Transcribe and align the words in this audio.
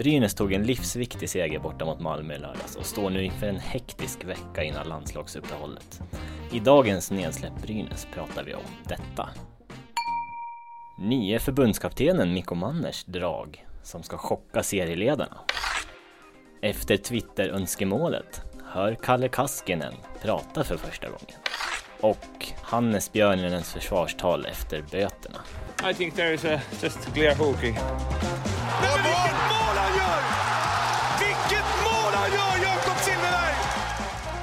Brynäs 0.00 0.34
tog 0.34 0.52
en 0.52 0.62
livsviktig 0.62 1.30
seger 1.30 1.58
borta 1.58 1.84
mot 1.84 2.00
Malmö 2.00 2.34
i 2.34 2.38
lördags 2.38 2.76
och 2.76 2.86
står 2.86 3.10
nu 3.10 3.24
inför 3.24 3.46
en 3.46 3.60
hektisk 3.60 4.24
vecka 4.24 4.62
innan 4.62 4.88
landslagsuppehållet. 4.88 6.00
I 6.52 6.60
dagens 6.60 7.10
Nedsläpp 7.10 7.62
Brynäs 7.62 8.06
pratar 8.14 8.44
vi 8.44 8.54
om 8.54 8.62
detta. 8.84 9.28
Nye 10.98 11.38
förbundskaptenen 11.38 12.32
Mikko 12.32 12.54
Manners 12.54 13.04
drag 13.04 13.66
som 13.82 14.02
ska 14.02 14.16
chocka 14.16 14.62
serieledarna. 14.62 15.38
Efter 16.62 16.96
Twitter-önskemålet 16.96 18.42
hör 18.64 18.94
Kalle 18.94 19.28
Kaskinen 19.28 19.94
prata 20.22 20.64
för 20.64 20.76
första 20.76 21.06
gången. 21.06 21.40
Och 22.00 22.46
Hannes 22.62 23.12
Björnenens 23.12 23.72
försvarstal 23.72 24.46
efter 24.46 24.82
böterna. 24.90 25.38
I 25.90 25.94
think 25.94 26.14
there 26.14 26.34
is 26.34 26.44
a 26.44 26.60
just 26.82 27.14
clear 27.14 27.34
hockey. 27.34 27.74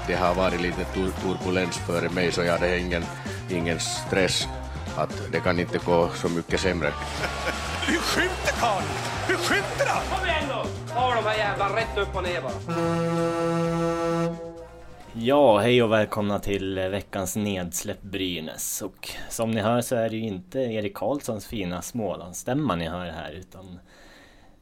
Det 0.08 0.16
har 0.16 0.36
varit 0.36 0.62
lite 0.62 0.84
tur 0.84 1.12
turbulens 1.12 1.78
före 1.78 2.10
mig 2.10 2.32
så 2.32 2.44
jag 2.44 2.54
hade 2.54 2.80
ingen, 2.80 3.04
ingen 3.50 3.80
stress 3.80 4.48
att 4.98 5.32
det 5.32 5.40
kan 5.40 5.60
inte 5.60 5.78
gå 5.86 6.10
så 6.10 6.30
mycket 6.30 6.60
sämre. 6.60 6.88
Hur 7.88 7.98
skjuter 7.98 8.54
karln? 8.60 8.86
Hur 9.28 9.36
skjuter 9.36 9.86
han? 9.88 10.04
Kom 10.10 10.28
igen 10.28 10.44
då! 10.50 10.94
Ta 10.94 11.16
de 11.16 11.24
här 11.24 11.38
jävlarna 11.38 11.76
rätt 11.76 11.98
upp 11.98 12.16
och 12.16 12.24
ner 12.24 12.42
bara. 12.42 12.54
Ja, 15.14 15.60
hej 15.60 15.84
och 15.84 15.92
välkomna 15.92 16.40
till 16.40 16.80
veckans 16.80 17.36
nedsläpp 17.36 18.02
Brynäs. 18.02 18.82
Och 18.82 19.10
som 19.30 19.52
ni 19.52 19.62
hör 19.62 19.82
så 19.82 19.96
är 19.96 20.10
det 20.10 20.16
ju 20.16 20.28
inte 20.28 20.60
Erik 20.60 20.94
Karlssons 20.94 21.48
fina 21.48 21.82
Smålandsstämma 21.82 22.76
ni 22.76 22.88
hör 22.88 23.06
här 23.06 23.32
utan 23.32 23.80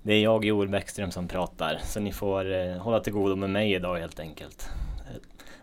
det 0.02 0.14
är 0.14 0.23
jag, 0.23 0.45
Joel 0.45 0.67
Bäckström, 0.67 1.12
som 1.12 1.28
pratar. 1.28 1.80
Så 1.84 2.00
ni 2.00 2.12
får 2.12 2.53
eh, 2.53 2.78
hålla 2.78 3.00
till 3.00 3.14
godo 3.14 3.36
med 3.36 3.50
mig 3.50 3.73
idag 3.73 3.97
helt 3.97 4.19
enkelt. 4.19 4.69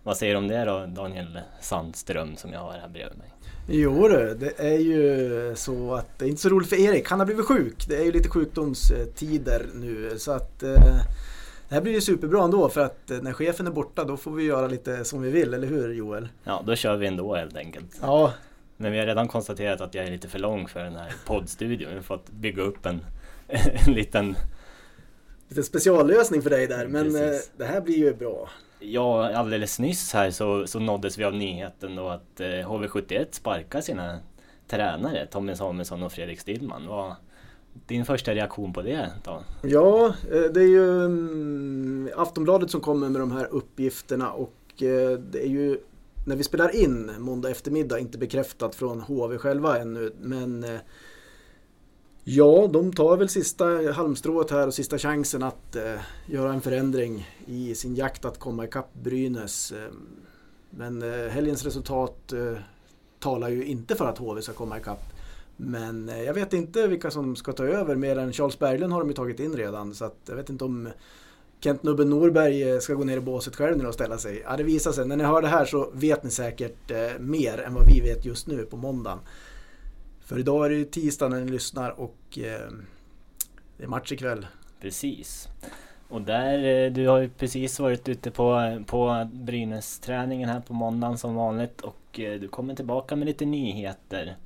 Vad 0.03 0.17
säger 0.17 0.35
du 0.35 0.39
om 0.39 0.49
det 0.49 0.65
då, 0.65 0.87
Daniel 0.87 1.41
Sandström 1.61 2.37
som 2.37 2.53
jag 2.53 2.61
har 2.61 2.73
här 2.73 2.89
bredvid 2.89 3.19
mig? 3.19 3.29
Jo 3.69 4.09
du, 4.09 4.35
det 4.35 4.61
är 4.61 4.79
ju 4.79 5.53
så 5.57 5.95
att 5.95 6.19
det 6.19 6.25
är 6.25 6.29
inte 6.29 6.43
så 6.43 6.49
roligt 6.49 6.69
för 6.69 6.77
Erik. 6.77 7.09
Han 7.09 7.19
har 7.19 7.27
blivit 7.27 7.47
sjuk. 7.47 7.85
Det 7.89 7.97
är 7.97 8.05
ju 8.05 8.13
lite 8.13 8.29
sjukdomstider 8.29 9.67
nu 9.75 10.19
så 10.19 10.33
att 10.33 10.63
eh, 10.63 10.71
det 11.69 11.75
här 11.75 11.81
blir 11.81 11.93
ju 11.93 12.01
superbra 12.01 12.45
ändå 12.45 12.69
för 12.69 12.81
att 12.81 13.11
eh, 13.11 13.19
när 13.23 13.33
chefen 13.33 13.67
är 13.67 13.71
borta 13.71 14.05
då 14.05 14.17
får 14.17 14.31
vi 14.31 14.45
göra 14.45 14.67
lite 14.67 15.05
som 15.05 15.23
vi 15.23 15.31
vill, 15.31 15.55
eller 15.55 15.67
hur 15.69 15.93
Joel? 15.95 16.29
Ja, 16.45 16.63
då 16.67 16.77
kör 16.77 16.97
vi 16.97 17.07
ändå 17.07 17.35
helt 17.35 17.57
enkelt. 17.57 17.99
Ja, 18.01 18.33
Men 18.77 18.93
vi 18.93 18.99
har 18.99 19.07
redan 19.07 19.29
konstaterat 19.29 19.81
att 19.81 19.95
jag 19.95 20.07
är 20.07 20.11
lite 20.11 20.29
för 20.29 20.39
lång 20.39 20.69
för 20.69 20.81
den 20.81 20.97
här 20.97 21.13
poddstudion. 21.27 21.89
Vi 21.91 21.95
har 21.97 22.03
fått 22.03 22.31
bygga 22.31 22.63
upp 22.63 22.87
en, 22.87 23.05
en 23.87 23.93
liten... 23.93 24.37
lite 25.49 25.63
speciallösning 25.63 26.43
för 26.43 26.51
dig 26.51 26.67
där 26.67 26.87
men 26.87 27.07
eh, 27.17 27.21
Precis. 27.21 27.51
det 27.57 27.65
här 27.65 27.81
blir 27.81 27.97
ju 27.99 28.15
bra. 28.15 28.49
Ja, 28.85 29.35
alldeles 29.37 29.79
nyss 29.79 30.13
här 30.13 30.31
så, 30.31 30.67
så 30.67 30.79
nåddes 30.79 31.19
vi 31.19 31.25
av 31.25 31.35
nyheten 31.35 31.97
då 31.97 32.09
att 32.09 32.41
eh, 32.41 32.47
HV71 32.47 33.27
sparkar 33.31 33.81
sina 33.81 34.19
tränare 34.69 35.27
Tommy 35.27 35.55
Samuelsson 35.55 36.03
och 36.03 36.13
Fredrik 36.13 36.41
Stillman. 36.41 36.87
Vad 36.87 37.15
din 37.87 38.05
första 38.05 38.35
reaktion 38.35 38.73
på 38.73 38.83
det 38.83 39.11
då? 39.25 39.43
Ja, 39.63 40.07
eh, 40.07 40.53
det 40.55 40.61
är 40.61 40.69
ju 40.69 41.05
mm, 41.05 42.11
Aftonbladet 42.17 42.71
som 42.71 42.81
kommer 42.81 43.09
med 43.09 43.21
de 43.21 43.33
här 43.33 43.49
uppgifterna 43.51 44.33
och 44.33 44.83
eh, 44.83 45.19
det 45.19 45.45
är 45.45 45.49
ju 45.49 45.79
när 46.27 46.37
vi 46.37 46.45
spelar 46.45 46.77
in 46.77 47.11
måndag 47.19 47.51
eftermiddag 47.51 47.99
inte 47.99 48.19
bekräftat 48.19 48.75
från 48.75 49.01
HV 49.01 49.39
själva 49.39 49.79
ännu 49.79 50.13
men 50.21 50.65
eh, 50.65 50.81
Ja, 52.25 52.69
de 52.73 52.93
tar 52.93 53.17
väl 53.17 53.29
sista 53.29 53.93
halmstrået 53.93 54.51
här 54.51 54.67
och 54.67 54.75
sista 54.75 54.99
chansen 54.99 55.43
att 55.43 55.77
eh, 55.77 56.01
göra 56.27 56.53
en 56.53 56.61
förändring 56.61 57.29
i 57.47 57.75
sin 57.75 57.95
jakt 57.95 58.25
att 58.25 58.39
komma 58.39 58.65
ikapp 58.65 58.95
Brynäs. 58.95 59.73
Ehm, 59.73 60.07
men 60.71 61.03
eh, 61.03 61.29
helgens 61.29 61.65
resultat 61.65 62.33
eh, 62.33 62.57
talar 63.19 63.49
ju 63.49 63.65
inte 63.65 63.95
för 63.95 64.09
att 64.09 64.19
HV 64.19 64.43
ska 64.43 64.53
komma 64.53 64.79
ikapp. 64.79 65.03
Men 65.57 66.09
eh, 66.09 66.23
jag 66.23 66.35
vet 66.35 66.53
inte 66.53 66.87
vilka 66.87 67.11
som 67.11 67.37
ska 67.37 67.53
ta 67.53 67.65
över 67.65 67.97
mer 67.97 68.19
än 68.19 68.33
Charles 68.33 68.59
Berglund 68.59 68.93
har 68.93 69.01
de 69.01 69.09
ju 69.09 69.15
tagit 69.15 69.41
in 69.41 69.57
redan. 69.57 69.95
Så 69.95 70.05
att 70.05 70.19
jag 70.29 70.37
vet 70.37 70.51
inte 70.51 70.65
om 70.65 70.89
Kent 71.61 71.83
Nubben 71.83 72.11
Norberg 72.11 72.71
eh, 72.71 72.79
ska 72.79 72.95
gå 72.95 73.05
ner 73.05 73.17
i 73.17 73.21
båset 73.21 73.57
själv 73.57 73.79
nu 73.79 73.87
och 73.87 73.95
ställa 73.95 74.19
sig. 74.19 74.43
Ja, 74.45 74.57
det 74.57 74.63
visar 74.63 74.93
sig. 74.93 75.07
När 75.07 75.17
ni 75.17 75.25
hör 75.25 75.43
det 75.43 75.49
här 75.49 75.65
så 75.65 75.91
vet 75.93 76.25
ni 76.25 76.31
säkert 76.31 76.91
eh, 76.91 77.19
mer 77.19 77.59
än 77.59 77.75
vad 77.75 77.87
vi 77.87 78.01
vet 78.01 78.25
just 78.25 78.47
nu 78.47 78.65
på 78.65 78.77
måndagen. 78.77 79.19
För 80.33 80.39
idag 80.39 80.67
är 80.67 80.71
det 80.71 80.85
tisdag 80.85 81.29
när 81.29 81.41
ni 81.41 81.51
lyssnar 81.51 82.01
och 82.01 82.39
eh, 82.39 82.71
det 83.77 83.85
är 83.85 83.87
match 83.87 84.13
ikväll. 84.13 84.47
Precis. 84.81 85.49
Och 86.09 86.23
där, 86.23 86.85
eh, 86.85 86.93
du 86.93 87.09
har 87.09 87.19
ju 87.19 87.29
precis 87.29 87.81
varit 87.81 88.09
ute 88.09 88.31
på, 88.31 88.79
på 88.87 89.29
Brynäs-träningen 89.33 90.49
här 90.49 90.61
på 90.61 90.75
måndagen 90.75 91.19
som 91.19 91.35
vanligt 91.35 91.81
och 91.81 92.21
eh, 92.21 92.41
du 92.41 92.49
kommer 92.49 92.75
tillbaka 92.75 93.17
med 93.17 93.27
lite 93.27 93.45
nyheter. 93.45 94.37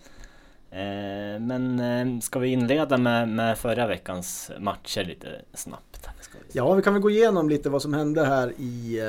Men 1.40 2.22
ska 2.22 2.38
vi 2.38 2.48
inleda 2.48 2.98
med, 2.98 3.28
med 3.28 3.58
förra 3.58 3.86
veckans 3.86 4.50
matcher 4.58 5.04
lite 5.04 5.28
snabbt? 5.54 6.08
Vi. 6.32 6.38
Ja, 6.52 6.74
vi 6.74 6.82
kan 6.82 6.92
väl 6.92 7.02
gå 7.02 7.10
igenom 7.10 7.48
lite 7.48 7.70
vad 7.70 7.82
som 7.82 7.94
hände 7.94 8.24
här 8.24 8.52
i 8.58 9.00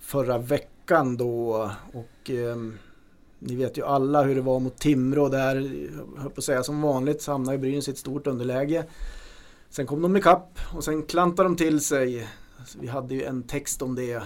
förra 0.00 0.38
veckan 0.38 1.16
då. 1.16 1.70
Och 1.92 2.30
ni 3.40 3.54
vet 3.54 3.78
ju 3.78 3.84
alla 3.84 4.22
hur 4.22 4.34
det 4.34 4.40
var 4.40 4.60
mot 4.60 4.78
Timrå 4.78 5.28
där, 5.28 5.56
jag 6.16 6.22
höll 6.22 6.30
på 6.30 6.38
att 6.38 6.44
säga 6.44 6.62
som 6.62 6.82
vanligt, 6.82 7.22
så 7.22 7.32
hamnade 7.32 7.58
Brynäs 7.58 7.88
i 7.88 7.90
ett 7.90 7.98
stort 7.98 8.26
underläge. 8.26 8.84
Sen 9.70 9.86
kom 9.86 10.02
de 10.02 10.16
ikapp 10.16 10.58
och 10.74 10.84
sen 10.84 11.02
klantade 11.02 11.48
de 11.48 11.56
till 11.56 11.80
sig. 11.80 12.28
Alltså, 12.58 12.78
vi 12.80 12.86
hade 12.86 13.14
ju 13.14 13.24
en 13.24 13.42
text 13.42 13.82
om 13.82 13.94
det, 13.94 14.22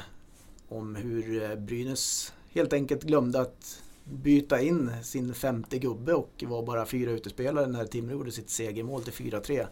om 0.69 0.95
hur 0.97 1.51
eh, 1.51 1.57
Brynäs 1.57 2.33
helt 2.53 2.73
enkelt 2.73 3.03
glömde 3.03 3.41
att 3.41 3.83
byta 4.05 4.61
in 4.61 4.91
sin 5.03 5.35
femte 5.35 5.79
gubbe 5.79 6.15
och 6.15 6.45
var 6.47 6.63
bara 6.63 6.87
fyra 6.87 7.11
utespelare 7.11 7.67
när 7.67 7.85
Timrå 7.85 8.13
gjorde 8.13 8.33
sitt 8.33 8.51
segermål 8.51 9.03
till 9.03 9.13
4-3. 9.13 9.67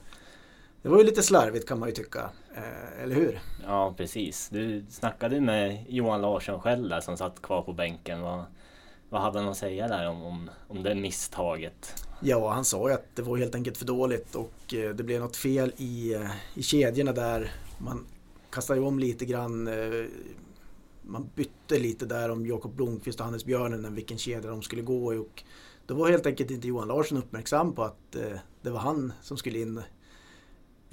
Det 0.82 0.88
var 0.88 0.98
ju 0.98 1.04
lite 1.04 1.22
slarvigt 1.22 1.68
kan 1.68 1.78
man 1.78 1.88
ju 1.88 1.94
tycka, 1.94 2.30
eh, 2.54 3.02
eller 3.02 3.14
hur? 3.14 3.40
Ja, 3.66 3.94
precis. 3.96 4.48
Du 4.48 4.84
snackade 4.90 5.40
med 5.40 5.84
Johan 5.88 6.20
Larsson 6.20 6.60
själv 6.60 6.88
där 6.88 7.00
som 7.00 7.16
satt 7.16 7.42
kvar 7.42 7.62
på 7.62 7.72
bänken. 7.72 8.22
Och 8.22 8.44
vad 9.12 9.22
hade 9.22 9.38
han 9.38 9.48
att 9.48 9.56
säga 9.56 9.88
där 9.88 10.08
om, 10.08 10.22
om, 10.22 10.50
om 10.68 10.82
det 10.82 10.94
misstaget? 10.94 12.06
Ja, 12.20 12.50
han 12.50 12.64
sa 12.64 12.88
ju 12.88 12.94
att 12.94 13.16
det 13.16 13.22
var 13.22 13.36
helt 13.36 13.54
enkelt 13.54 13.76
för 13.76 13.84
dåligt 13.84 14.34
och 14.34 14.74
eh, 14.74 14.94
det 14.94 15.02
blev 15.02 15.20
något 15.20 15.36
fel 15.36 15.72
i, 15.76 16.14
eh, 16.14 16.30
i 16.54 16.62
kedjorna 16.62 17.12
där. 17.12 17.52
Man 17.78 18.06
kastade 18.50 18.80
ju 18.80 18.86
om 18.86 18.98
lite 18.98 19.24
grann. 19.24 19.68
Eh, 19.68 20.06
man 21.02 21.30
bytte 21.34 21.78
lite 21.78 22.06
där 22.06 22.30
om 22.30 22.46
Jakob 22.46 22.74
Blomqvist 22.74 23.20
och 23.20 23.26
Hannes 23.26 23.44
Björnen, 23.44 23.94
vilken 23.94 24.18
kedja 24.18 24.50
de 24.50 24.62
skulle 24.62 24.82
gå 24.82 25.14
i. 25.14 25.18
Och 25.18 25.42
då 25.86 25.94
var 25.94 26.10
helt 26.10 26.26
enkelt 26.26 26.50
inte 26.50 26.68
Johan 26.68 26.88
Larsson 26.88 27.18
uppmärksam 27.18 27.72
på 27.72 27.82
att 27.82 28.16
det 28.62 28.70
var 28.70 28.80
han 28.80 29.12
som 29.22 29.36
skulle 29.36 29.58
in. 29.58 29.82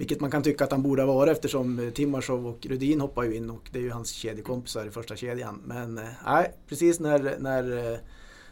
Vilket 0.00 0.20
man 0.20 0.30
kan 0.30 0.42
tycka 0.42 0.64
att 0.64 0.72
han 0.72 0.82
borde 0.82 1.02
ha 1.02 1.14
varit 1.14 1.32
eftersom 1.32 1.78
eh, 1.78 1.90
Timashov 1.90 2.46
och 2.46 2.66
Rudin 2.66 3.00
hoppar 3.00 3.22
ju 3.22 3.34
in 3.34 3.50
och 3.50 3.68
det 3.72 3.78
är 3.78 3.82
ju 3.82 3.90
hans 3.90 4.10
kedjekompisar 4.10 4.86
i 4.86 4.90
första 4.90 5.16
kedjan. 5.16 5.62
Men 5.64 5.98
eh, 5.98 6.04
nej, 6.26 6.52
precis 6.68 7.00
när, 7.00 7.36
när 7.38 7.92
eh, 7.92 7.98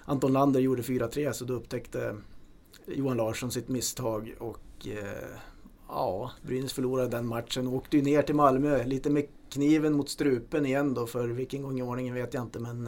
Anton 0.04 0.32
Lander 0.32 0.60
gjorde 0.60 0.82
4-3 0.82 1.32
så 1.32 1.44
då 1.44 1.54
upptäckte 1.54 2.06
eh, 2.06 2.14
Johan 2.98 3.16
Larsson 3.16 3.50
sitt 3.50 3.68
misstag 3.68 4.34
och 4.38 4.86
eh, 4.86 5.28
ja, 5.88 6.30
Brynäs 6.42 6.72
förlorade 6.72 7.08
den 7.08 7.26
matchen 7.26 7.66
och 7.66 7.74
åkte 7.74 7.96
ju 7.96 8.02
ner 8.02 8.22
till 8.22 8.34
Malmö 8.34 8.84
lite 8.84 9.10
med 9.10 9.26
kniven 9.50 9.92
mot 9.92 10.08
strupen 10.08 10.66
igen 10.66 10.94
då 10.94 11.06
för 11.06 11.28
vilken 11.28 11.62
gång 11.62 11.78
i 11.78 11.82
ordningen 11.82 12.14
vet 12.14 12.34
jag 12.34 12.42
inte 12.42 12.58
men 12.58 12.84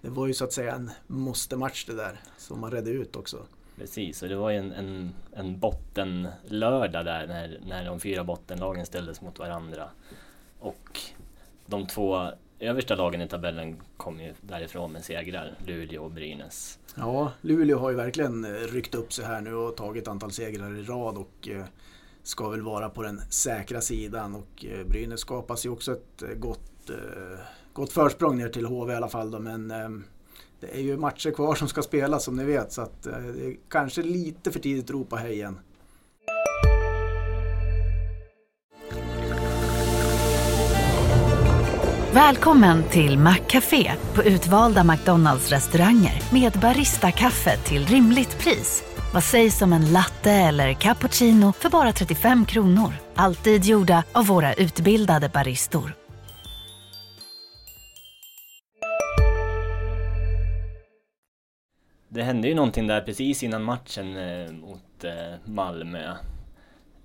det 0.00 0.08
var 0.10 0.26
ju 0.26 0.34
så 0.34 0.44
att 0.44 0.52
säga 0.52 0.74
en 0.74 0.90
måste-match 1.06 1.84
det 1.86 1.94
där 1.94 2.20
som 2.38 2.60
man 2.60 2.70
redde 2.70 2.90
ut 2.90 3.16
också. 3.16 3.46
Precis, 3.78 4.22
och 4.22 4.28
det 4.28 4.36
var 4.36 4.50
ju 4.50 4.56
en, 4.56 4.72
en, 4.72 5.14
en 5.32 5.58
bottenlördag 5.58 7.04
där 7.04 7.26
när, 7.26 7.60
när 7.66 7.84
de 7.84 8.00
fyra 8.00 8.24
bottenlagen 8.24 8.86
ställdes 8.86 9.20
mot 9.20 9.38
varandra. 9.38 9.88
Och 10.60 11.00
de 11.66 11.86
två 11.86 12.30
översta 12.58 12.94
lagen 12.94 13.20
i 13.20 13.28
tabellen 13.28 13.76
kom 13.96 14.20
ju 14.20 14.34
därifrån 14.40 14.92
med 14.92 15.04
segrar, 15.04 15.54
Luleå 15.66 16.04
och 16.04 16.10
Brynäs. 16.10 16.78
Ja, 16.94 17.32
Luleå 17.40 17.78
har 17.78 17.90
ju 17.90 17.96
verkligen 17.96 18.44
eh, 18.44 18.50
ryckt 18.50 18.94
upp 18.94 19.12
sig 19.12 19.24
här 19.24 19.40
nu 19.40 19.54
och 19.54 19.76
tagit 19.76 20.02
ett 20.02 20.08
antal 20.08 20.32
segrar 20.32 20.76
i 20.76 20.82
rad 20.82 21.16
och 21.16 21.48
eh, 21.48 21.64
ska 22.22 22.48
väl 22.48 22.62
vara 22.62 22.88
på 22.88 23.02
den 23.02 23.20
säkra 23.30 23.80
sidan 23.80 24.34
och 24.34 24.64
eh, 24.64 24.86
Brynäs 24.86 25.20
skapas 25.20 25.66
ju 25.66 25.70
också 25.70 25.92
ett 25.92 26.22
gott, 26.36 26.90
gott 27.72 27.92
försprång 27.92 28.36
ner 28.36 28.48
till 28.48 28.66
HV 28.66 28.92
i 28.92 28.96
alla 28.96 29.08
fall 29.08 29.30
då, 29.30 29.38
men 29.38 29.70
ehm, 29.70 30.04
det 30.60 30.76
är 30.76 30.80
ju 30.80 30.96
matcher 30.96 31.30
kvar 31.30 31.54
som 31.54 31.68
ska 31.68 31.82
spelas 31.82 32.24
som 32.24 32.36
ni 32.36 32.44
vet 32.44 32.72
så 32.72 32.82
att 32.82 33.06
eh, 33.06 33.12
det 33.12 33.46
är 33.46 33.56
kanske 33.70 34.02
lite 34.02 34.52
för 34.52 34.60
tidigt 34.60 34.84
att 34.84 34.90
ropa 34.90 35.16
hej 35.16 35.42
än. 35.42 35.58
Välkommen 42.12 42.82
till 42.90 43.18
Maccafé 43.18 43.92
på 44.14 44.22
utvalda 44.22 44.84
McDonalds 44.84 45.50
restauranger 45.50 46.22
med 46.32 46.52
Baristakaffe 46.52 47.56
till 47.56 47.86
rimligt 47.86 48.38
pris. 48.38 48.84
Vad 49.14 49.24
sägs 49.24 49.62
om 49.62 49.72
en 49.72 49.92
latte 49.92 50.32
eller 50.32 50.72
cappuccino 50.72 51.52
för 51.52 51.70
bara 51.70 51.92
35 51.92 52.46
kronor? 52.46 52.92
Alltid 53.14 53.64
gjorda 53.64 54.04
av 54.12 54.26
våra 54.26 54.54
utbildade 54.54 55.28
baristor. 55.28 56.07
Det 62.08 62.22
hände 62.22 62.48
ju 62.48 62.54
någonting 62.54 62.86
där 62.86 63.00
precis 63.00 63.42
innan 63.42 63.62
matchen 63.62 64.16
eh, 64.16 64.52
mot 64.52 65.04
eh, 65.04 65.34
Malmö. 65.44 66.10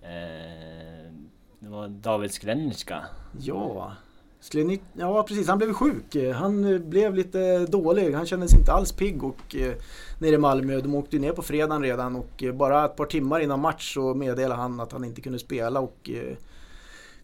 Eh, 0.02 1.12
det 1.60 1.70
var 1.70 1.88
David 1.88 2.32
Sklenicka. 2.32 3.06
Ja, 3.40 3.94
Sklenik, 4.40 4.82
ja 4.94 5.24
precis, 5.24 5.48
han 5.48 5.58
blev 5.58 5.74
sjuk. 5.74 6.16
Han 6.36 6.74
eh, 6.74 6.80
blev 6.80 7.16
lite 7.16 7.66
dålig. 7.66 8.14
Han 8.14 8.26
kändes 8.26 8.54
inte 8.54 8.72
alls 8.72 8.92
pigg 8.92 9.24
och 9.24 9.56
eh, 9.56 9.74
nere 10.20 10.36
i 10.36 10.38
Malmö. 10.38 10.82
De 10.82 10.96
åkte 10.96 11.16
ju 11.16 11.22
ner 11.22 11.32
på 11.32 11.42
fredagen 11.42 11.84
redan 11.84 12.16
och 12.16 12.44
eh, 12.44 12.54
bara 12.54 12.86
ett 12.86 12.96
par 12.96 13.06
timmar 13.06 13.40
innan 13.40 13.60
match 13.60 13.94
så 13.94 14.14
meddelade 14.14 14.62
han 14.62 14.80
att 14.80 14.92
han 14.92 15.04
inte 15.04 15.22
kunde 15.22 15.40
spela 15.40 15.80
och 15.80 16.10
eh, 16.10 16.38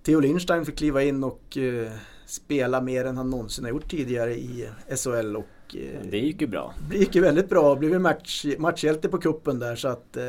Theo 0.04 0.20
Lindstein 0.20 0.66
fick 0.66 0.78
kliva 0.78 1.04
in 1.04 1.24
och 1.24 1.58
eh, 1.58 1.92
spela 2.26 2.82
mer 2.82 3.06
än 3.06 3.18
han 3.18 3.30
någonsin 3.30 3.64
har 3.64 3.72
gjort 3.72 3.90
tidigare 3.90 4.34
i 4.34 4.70
SHL 4.96 5.36
och 5.36 5.46
eh, 5.76 6.02
Det 6.12 6.18
gick 6.20 6.42
ju 6.42 6.48
bra. 6.48 6.74
det 6.90 6.98
gick 6.98 7.16
ju 7.16 7.22
väldigt 7.22 7.50
bra. 7.50 7.76
Blev 7.76 7.92
ju 7.92 8.00
match, 8.00 8.46
matchhjälte 8.58 9.10
på 9.10 9.18
kuppen 9.18 9.60
där 9.60 9.76
så 9.76 9.88
att 9.88 10.18
eh, 10.18 10.24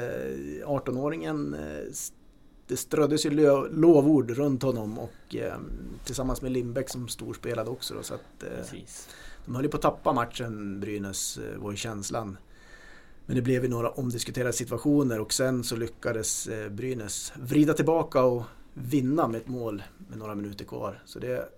18-åringen 0.67 1.55
eh, 1.55 1.87
s- 1.91 2.13
det 2.67 2.77
ströddes 2.77 3.27
ju 3.27 3.31
lo, 3.31 3.67
lovord 3.71 4.31
runt 4.31 4.63
honom 4.63 4.99
och 4.99 5.37
eh, 5.37 5.55
tillsammans 6.05 6.43
med 6.43 6.53
Lindbäck 6.53 6.89
som 6.89 7.09
storspelade 7.09 7.71
också 7.71 7.95
då, 7.95 8.03
så 8.03 8.15
att 8.15 8.43
eh, 8.43 8.49
Precis. 8.57 9.09
de 9.47 9.55
höll 9.55 9.65
ju 9.65 9.71
på 9.71 9.77
att 9.77 9.83
tappa 9.83 10.13
matchen 10.13 10.81
Brynäs 10.81 11.39
eh, 11.39 11.59
var 11.63 11.71
ju 11.71 11.77
känslan. 11.77 12.37
Men 13.27 13.37
det 13.37 13.43
blev 13.43 13.63
ju 13.63 13.69
några 13.69 13.91
omdiskuterade 13.91 14.53
situationer 14.53 15.21
och 15.21 15.33
sen 15.33 15.65
så 15.65 15.77
lyckades 15.77 16.47
eh, 16.47 16.69
Brynäs 16.71 17.33
vrida 17.37 17.75
tillbaka 17.75 18.23
och 18.25 18.43
vinna 18.75 19.29
med 19.29 19.41
ett 19.41 19.49
mål 19.49 19.83
med 20.09 20.19
några 20.19 20.35
minuter 20.35 20.65
kvar. 20.65 21.03
Så 21.07 21.19
det 21.19 21.49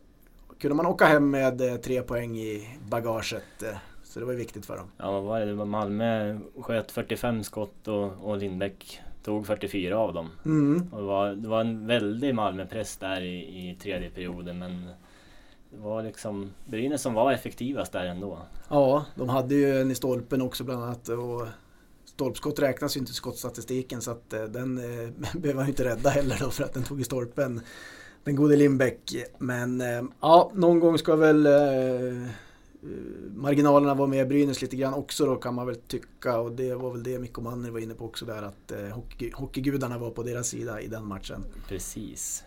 kunde 0.63 0.75
man 0.75 0.87
åka 0.87 1.05
hem 1.05 1.31
med 1.31 1.61
eh, 1.61 1.77
tre 1.77 2.03
poäng 2.03 2.39
i 2.39 2.79
bagaget. 2.89 3.63
eh, 3.63 3.77
Så 4.05 4.21
det 4.21 4.25
var 4.27 4.33
ju 4.33 4.39
viktigt 4.39 4.67
för 4.67 4.77
dem. 4.77 4.87
Ja, 4.97 5.11
vad 5.13 5.23
var 5.23 5.41
det? 5.41 5.47
det 5.47 5.55
var 5.55 5.65
Malmö 5.65 6.39
sköt 6.61 6.91
45 6.91 7.45
skott 7.45 7.89
och, 7.89 8.13
och 8.23 8.37
Lindbäck 8.39 9.01
tog 9.25 9.47
44 9.47 9.99
av 9.99 10.15
dem. 10.15 10.31
Mm. 10.45 10.89
Och 10.93 11.01
det, 11.01 11.07
var, 11.07 11.31
det 11.35 11.49
var 11.49 11.61
en 11.61 11.87
väldig 11.87 12.35
Malmöpress 12.35 12.97
där 12.97 13.21
i, 13.21 13.39
i 13.71 13.77
tredje 13.83 14.11
perioden 14.11 14.59
men 14.59 14.87
det 15.71 15.79
var 15.79 16.03
liksom 16.03 16.51
Brynäs 16.67 17.03
som 17.03 17.15
var 17.15 17.33
effektivast 17.33 17.93
där 17.93 18.05
ändå. 18.07 18.39
Ja, 18.69 19.05
de 19.15 19.29
hade 19.29 19.55
ju 19.55 19.81
en 19.81 19.91
i 19.91 19.95
stolpen 19.95 20.43
också 20.43 20.65
bland 20.65 20.83
annat. 20.83 21.09
Och 21.09 21.47
stolpskott 22.05 22.59
räknas 22.59 22.97
ju 22.97 23.01
inte 23.01 23.11
i 23.11 23.15
skottstatistiken 23.15 24.01
så 24.01 24.11
att 24.11 24.33
eh, 24.33 24.43
den 24.45 24.79
eh, 24.79 25.11
behöver 25.41 25.55
han 25.61 25.67
ju 25.67 25.73
inte 25.73 25.85
rädda 25.85 26.11
heller 26.11 26.37
då 26.41 26.51
för 26.51 26.65
att 26.65 26.73
den 26.75 26.83
tog 26.83 27.01
i 27.01 27.05
stolpen. 27.05 27.61
Den 28.25 28.37
gode 28.37 28.57
Lindbäck. 28.57 29.15
Men 29.39 29.81
eh, 29.81 30.03
ja, 30.21 30.51
någon 30.55 30.81
gång 30.81 30.99
ska 30.99 31.17
väl 31.17 31.47
eh, 31.47 31.53
eh, 31.53 32.29
marginalerna 33.35 33.95
vara 33.95 34.09
med 34.09 34.29
Brynäs 34.29 34.63
lite 34.63 34.77
grann 34.77 34.95
också 34.95 35.27
då 35.27 35.37
kan 35.37 35.55
man 35.55 35.67
väl 35.67 35.77
tycka. 35.77 36.39
Och 36.39 36.53
det 36.53 36.75
var 36.75 36.91
väl 36.91 37.03
det 37.03 37.19
Mikko 37.19 37.41
Manner 37.41 37.71
var 37.71 37.81
inne 37.81 37.95
på 37.95 38.05
också 38.05 38.25
där 38.25 38.43
att 38.43 38.73
eh, 38.73 38.95
hockey, 38.95 39.31
hockeygudarna 39.35 39.99
var 39.99 40.11
på 40.11 40.23
deras 40.23 40.49
sida 40.49 40.81
i 40.81 40.87
den 40.87 41.07
matchen. 41.07 41.45
Precis. 41.69 42.45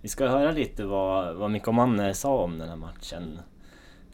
Vi 0.00 0.08
ska 0.08 0.28
höra 0.28 0.52
lite 0.52 0.84
vad, 0.84 1.36
vad 1.36 1.50
Mikko 1.50 1.72
Manner 1.72 2.12
sa 2.12 2.36
om 2.38 2.58
den 2.58 2.68
här 2.68 2.76
matchen. 2.76 3.38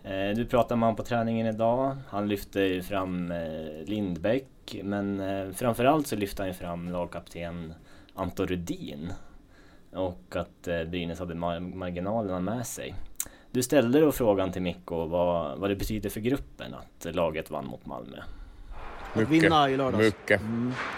Eh, 0.05 0.37
du 0.37 0.47
pratade 0.47 0.79
med 0.79 0.87
honom 0.87 0.97
på 0.97 1.03
träningen 1.03 1.47
idag. 1.47 1.97
Han 2.09 2.29
lyfte 2.29 2.61
ju 2.61 2.83
fram 2.83 3.31
eh, 3.31 3.85
Lindbäck 3.85 4.77
men 4.83 5.21
eh, 5.21 5.51
framförallt 5.53 6.07
så 6.07 6.17
lyfte 6.17 6.43
han 6.43 6.49
ju 6.49 6.55
fram 6.55 6.89
lagkapten 6.89 7.75
Anton 8.15 8.47
Rudin. 8.47 9.13
Och 9.95 10.37
att 10.37 10.69
eh, 10.69 10.85
Brynäs 10.85 11.19
hade 11.19 11.35
mar- 11.35 11.75
marginalerna 11.75 12.41
med 12.41 12.67
sig. 12.67 12.95
Du 13.51 13.63
ställde 13.63 14.01
då 14.01 14.13
frågan 14.13 14.53
till 14.53 14.63
Mikko 14.63 15.07
vad, 15.07 15.59
vad 15.59 15.71
det 15.71 15.77
betyder 15.77 16.11
för 16.11 16.21
gruppen 16.21 16.75
att 16.75 17.15
laget 17.15 17.51
vann 17.51 17.67
mot 17.67 17.87
Malmö. 17.87 18.17
Att 19.15 19.29
vinna 19.29 19.71
i 19.71 19.77
lördags. 19.77 20.05
Mycket. 20.05 20.41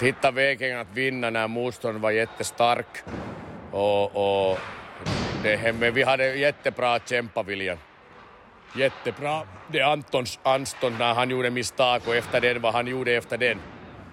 Titta 0.00 0.30
vägen 0.30 0.78
att 0.78 0.92
vinna 0.94 1.30
när 1.30 1.48
motståndet 1.48 2.02
var 2.02 2.10
jättestark. 2.10 2.86
Och, 3.72 4.04
och 4.04 4.58
det, 5.42 5.74
men 5.80 5.94
vi 5.94 6.02
hade 6.02 6.34
jättebra 6.36 6.98
kämpavilja. 6.98 7.76
Jättebra. 8.76 9.42
Det 9.72 9.78
är 9.80 9.92
Antons 9.92 10.38
Anston 10.42 10.92
när 10.98 11.14
han 11.14 11.30
gjorde 11.30 11.50
misstag 11.50 12.00
och 12.06 12.14
efter 12.16 12.40
den 12.40 12.62
vad 12.62 12.72
han 12.72 12.86
gjorde 12.86 13.12
efter 13.12 13.38
den. 13.38 13.58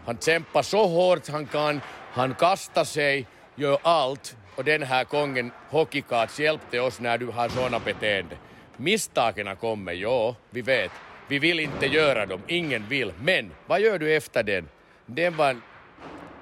Han 0.05 0.17
kämpar 0.17 0.61
så 0.61 0.87
hårt 0.87 1.27
han 1.27 1.45
kan. 1.45 1.81
Han 2.11 2.35
kastar 2.35 2.83
sig, 2.83 3.27
gör 3.55 3.77
allt. 3.81 4.37
Och 4.55 4.63
den 4.63 4.83
här 4.83 5.03
gången 5.03 5.51
Hockeycards 5.69 6.39
hjälpte 6.39 6.79
oss 6.79 6.99
när 6.99 7.17
du 7.17 7.27
har 7.27 7.49
sådana 7.49 7.79
beteende. 7.79 8.35
Misstagen 8.77 9.55
kommer, 9.55 9.93
ja, 9.93 10.35
vi 10.49 10.61
vet. 10.61 10.91
Vi 11.27 11.39
vill 11.39 11.59
inte 11.59 11.85
göra 11.85 12.25
dem, 12.25 12.41
ingen 12.47 12.87
vill. 12.87 13.13
Men 13.21 13.51
vad 13.67 13.81
gör 13.81 13.99
du 13.99 14.15
efter 14.15 14.43
den? 14.43 14.69
Den 15.05 15.37
var 15.37 15.57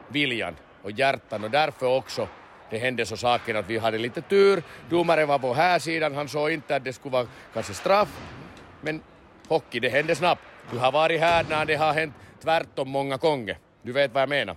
viljan 0.07 0.55
och 0.81 0.91
hjärtan 0.91 1.43
och 1.43 1.51
därför 1.51 1.85
också 1.85 2.27
det 2.69 2.77
hände 2.77 3.05
så 3.05 3.17
saken 3.17 3.57
att 3.57 3.69
vi 3.69 3.77
hade 3.77 3.97
lite 3.97 4.21
tur. 4.21 4.63
Domaren 4.89 5.27
var 5.27 5.39
på 5.39 5.53
här 5.53 5.79
sidan, 5.79 6.15
han 6.15 6.27
såg 6.27 6.51
inte 6.51 6.75
att 6.75 6.83
det 6.83 6.93
skulle 6.93 7.13
vara 7.13 7.27
kanske 7.53 7.73
straff. 7.73 8.09
Men 8.81 9.01
hockey, 9.47 9.79
det 9.79 9.89
hände 9.89 10.15
snabbt. 10.15 10.41
Du 10.71 10.77
har 10.77 10.91
varit 10.91 11.19
här 11.19 11.45
när 11.49 11.65
det 11.65 11.75
har 11.75 11.93
hänt 11.93 12.13
tvärtom 12.43 12.89
många 12.89 13.17
gånger. 13.17 13.57
Du 13.81 13.91
vet 13.91 14.13
vad 14.13 14.21
jag 14.21 14.29
menar? 14.29 14.55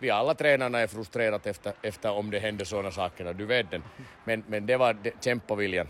Vi 0.00 0.10
alla 0.10 0.34
tränarna 0.34 0.78
är 0.78 0.86
frustrerade 0.86 1.50
efter, 1.50 1.72
efter 1.82 2.12
om 2.12 2.30
det 2.30 2.38
händer 2.38 2.64
sådana 2.64 2.90
saker, 2.90 3.34
du 3.34 3.46
vet 3.46 3.70
den. 3.70 3.82
Men, 4.24 4.44
men 4.46 4.66
det 4.66 4.76
var 4.76 4.96
det, 5.02 5.24
kämpaviljan. 5.24 5.86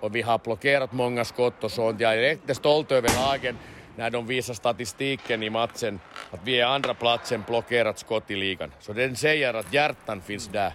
Och 0.00 0.16
vi 0.16 0.22
har 0.22 0.38
blockerat 0.38 0.92
många 0.92 1.24
skott 1.24 1.64
och 1.64 1.70
sånt. 1.70 2.00
Jag 2.00 2.14
är 2.14 2.20
riktigt 2.30 2.56
stolt 2.56 2.92
över 2.92 3.08
lagen 3.26 3.56
när 3.96 4.10
de 4.10 4.26
visar 4.26 4.54
statistiken 4.54 5.42
i 5.42 5.50
matchen 5.50 6.00
att 6.30 6.40
vi 6.44 6.60
är 6.60 6.66
andra 6.66 6.94
platsen 6.94 7.44
blockerat 7.46 7.98
skott 7.98 8.30
i 8.30 8.36
ligan. 8.36 8.70
Så 8.80 8.92
den 8.92 9.16
säger 9.16 9.54
att 9.54 9.72
hjärtan 9.72 10.20
finns 10.20 10.48
där. 10.48 10.72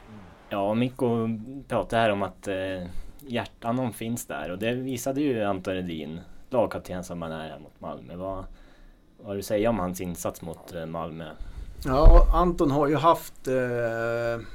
Ja, 0.49 0.73
Mikko 0.73 1.27
pratade 1.67 2.01
här 2.01 2.09
om 2.09 2.23
att 2.23 2.47
eh, 2.47 2.55
hjärtan 3.19 3.93
finns 3.93 4.27
där 4.27 4.51
och 4.51 4.59
det 4.59 4.73
visade 4.73 5.21
ju 5.21 5.43
Anton 5.43 5.77
Edin, 5.77 6.19
lagkapten 6.49 7.03
som 7.03 7.21
han 7.21 7.31
är 7.31 7.49
här 7.49 7.59
mot 7.59 7.79
Malmö. 7.79 8.15
Vad, 8.15 8.45
vad 9.17 9.27
har 9.27 9.33
du 9.33 9.39
att 9.39 9.45
säga 9.45 9.69
om 9.69 9.79
hans 9.79 10.01
insats 10.01 10.41
mot 10.41 10.73
eh, 10.73 10.85
Malmö? 10.85 11.31
Ja, 11.85 12.27
Anton 12.33 12.71
har 12.71 12.87
ju 12.87 12.95
haft... 12.95 13.47
Eh, 13.47 14.45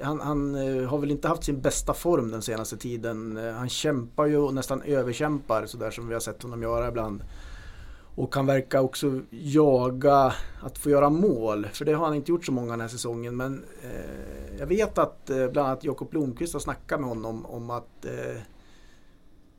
han 0.00 0.20
han 0.20 0.54
eh, 0.54 0.88
har 0.88 0.98
väl 0.98 1.10
inte 1.10 1.28
haft 1.28 1.44
sin 1.44 1.60
bästa 1.60 1.94
form 1.94 2.30
den 2.30 2.42
senaste 2.42 2.76
tiden. 2.76 3.36
Eh, 3.36 3.52
han 3.52 3.68
kämpar 3.68 4.26
ju 4.26 4.36
och 4.36 4.54
nästan 4.54 4.82
överkämpar 4.82 5.66
sådär 5.66 5.90
som 5.90 6.08
vi 6.08 6.14
har 6.14 6.20
sett 6.20 6.42
honom 6.42 6.62
göra 6.62 6.88
ibland. 6.88 7.24
Och 8.16 8.34
han 8.34 8.46
verkar 8.46 8.80
också 8.80 9.20
jaga 9.30 10.34
att 10.62 10.78
få 10.78 10.90
göra 10.90 11.10
mål. 11.10 11.66
För 11.72 11.84
det 11.84 11.92
har 11.92 12.06
han 12.06 12.14
inte 12.14 12.30
gjort 12.30 12.46
så 12.46 12.52
många 12.52 12.70
den 12.70 12.80
här 12.80 12.88
säsongen. 12.88 13.36
Men 13.36 13.64
eh, 13.82 14.58
jag 14.58 14.66
vet 14.66 14.98
att 14.98 15.30
eh, 15.30 15.48
bland 15.48 15.68
annat 15.68 15.84
Jakob 15.84 16.10
Blomqvist 16.10 16.52
har 16.52 16.60
snackat 16.60 17.00
med 17.00 17.08
honom 17.08 17.46
om 17.46 17.70
att 17.70 18.04
eh, 18.04 18.40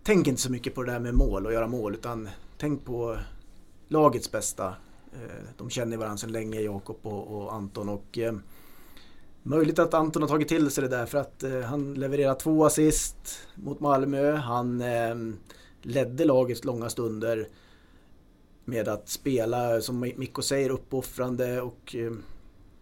Tänk 0.08 0.28
inte 0.28 0.42
så 0.42 0.51
mycket 0.51 0.75
på 0.75 0.84
det 0.84 0.92
där 0.92 1.00
med 1.00 1.13
mål 1.13 1.46
och 1.46 1.54
göra 1.54 1.68
mål 1.68 1.94
utan 1.94 2.30
tänk 2.58 2.86
på 2.86 3.18
lagets 3.88 4.32
bästa. 4.32 4.74
Eh, 5.15 5.43
de 5.57 5.69
känner 5.69 5.98
varandra 5.98 6.17
sedan 6.17 6.31
länge, 6.31 6.62
Jakob 6.62 6.98
och, 7.01 7.27
och 7.38 7.53
Anton. 7.53 7.89
Och, 7.89 8.17
eh, 8.17 8.36
möjligt 9.43 9.79
att 9.79 9.93
Anton 9.93 10.22
har 10.22 10.29
tagit 10.29 10.48
till 10.48 10.72
sig 10.72 10.81
det 10.81 10.89
där 10.89 11.05
för 11.05 11.17
att 11.17 11.43
eh, 11.43 11.62
han 11.62 11.93
levererar 11.93 12.36
två 12.36 12.65
assist 12.65 13.48
mot 13.55 13.79
Malmö. 13.79 14.31
Han 14.31 14.81
eh, 14.81 15.15
ledde 15.81 16.25
laget 16.25 16.65
långa 16.65 16.89
stunder 16.89 17.48
med 18.65 18.88
att 18.88 19.10
spela, 19.10 19.81
som 19.81 20.00
Mikko 20.00 20.41
säger, 20.41 20.69
uppoffrande 20.69 21.62
och 21.62 21.95
eh, 21.95 22.12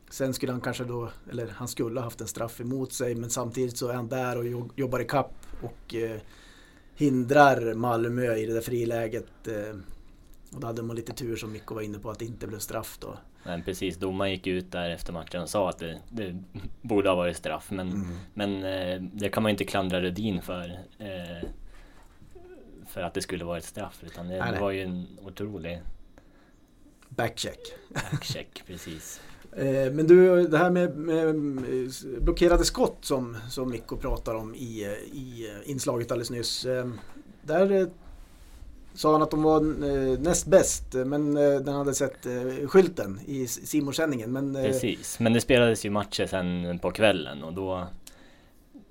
sen 0.09 0.33
skulle 0.33 0.51
han 0.51 0.61
kanske 0.61 0.83
då, 0.83 1.09
eller 1.31 1.47
han 1.47 1.67
skulle 1.67 1.99
ha 1.99 2.03
haft 2.05 2.21
en 2.21 2.27
straff 2.27 2.61
emot 2.61 2.93
sig 2.93 3.15
men 3.15 3.29
samtidigt 3.29 3.77
så 3.77 3.87
är 3.87 3.93
han 3.93 4.07
där 4.07 4.37
och 4.37 4.69
jobbar 4.75 4.99
i 4.99 5.05
kapp 5.05 5.33
och 5.61 5.95
eh, 5.95 6.19
hindrar 6.95 7.73
Malmö 7.73 8.35
i 8.35 8.45
det 8.45 8.53
där 8.53 8.61
friläget. 8.61 9.47
Eh, 9.47 9.75
och 10.53 10.59
då 10.59 10.67
hade 10.67 10.83
man 10.83 10.95
lite 10.95 11.13
tur 11.13 11.35
som 11.35 11.51
Mikko 11.51 11.75
var 11.75 11.81
inne 11.81 11.99
på 11.99 12.09
att 12.11 12.19
det 12.19 12.25
inte 12.25 12.47
blev 12.47 12.59
straff 12.59 12.97
då. 12.99 13.17
Men 13.43 13.63
precis, 13.63 13.97
domaren 13.97 14.31
gick 14.31 14.47
ut 14.47 14.71
där 14.71 14.89
efter 14.89 15.13
matchen 15.13 15.41
och 15.41 15.49
sa 15.49 15.69
att 15.69 15.77
det, 15.79 15.99
det 16.09 16.43
borde 16.81 17.09
ha 17.09 17.15
varit 17.15 17.37
straff. 17.37 17.71
Men, 17.71 18.07
men 18.33 18.63
eh, 18.63 19.01
det 19.13 19.29
kan 19.29 19.43
man 19.43 19.49
ju 19.49 19.51
inte 19.53 19.65
klandra 19.65 20.01
Rudin 20.01 20.41
för. 20.41 20.79
Eh, 20.97 21.49
för 22.87 23.01
att 23.01 23.13
det 23.13 23.21
skulle 23.21 23.45
vara 23.45 23.57
ett 23.57 23.63
straff. 23.65 24.03
Utan 24.05 24.27
det 24.27 24.39
Nej, 24.39 24.51
nej. 24.51 24.61
var 24.61 24.71
ju 24.71 24.81
en 24.81 25.07
otrolig 25.21 25.81
Backcheck. 27.09 27.59
backcheck, 28.11 28.63
precis. 28.67 29.21
Eh, 29.51 29.91
Men 29.91 30.07
du, 30.07 30.47
det 30.47 30.57
här 30.57 30.69
med, 30.69 30.97
med 30.97 31.35
blockerade 32.21 32.65
skott 32.65 32.97
som, 33.01 33.37
som 33.49 33.69
Mikko 33.69 33.97
pratar 33.97 34.35
om 34.35 34.55
i, 34.55 34.83
i 35.11 35.51
inslaget 35.65 36.11
alldeles 36.11 36.31
nyss. 36.31 36.65
Där 37.41 37.89
sa 38.95 39.11
han 39.11 39.21
att 39.21 39.31
de 39.31 39.43
var 39.43 39.57
eh, 39.59 40.19
näst 40.19 40.45
bäst, 40.47 40.95
eh, 40.95 41.05
men 41.05 41.37
eh, 41.37 41.59
den 41.59 41.75
hade 41.75 41.93
sett 41.93 42.25
eh, 42.25 42.67
skylten 42.67 43.19
i 43.25 43.47
simorsändningen. 43.47 44.31
Men, 44.31 44.55
eh, 44.55 44.63
Precis, 44.63 45.19
men 45.19 45.33
det 45.33 45.41
spelades 45.41 45.85
ju 45.85 45.89
matcher 45.89 46.25
sen 46.25 46.79
på 46.79 46.91
kvällen 46.91 47.43
och 47.43 47.53
då 47.53 47.87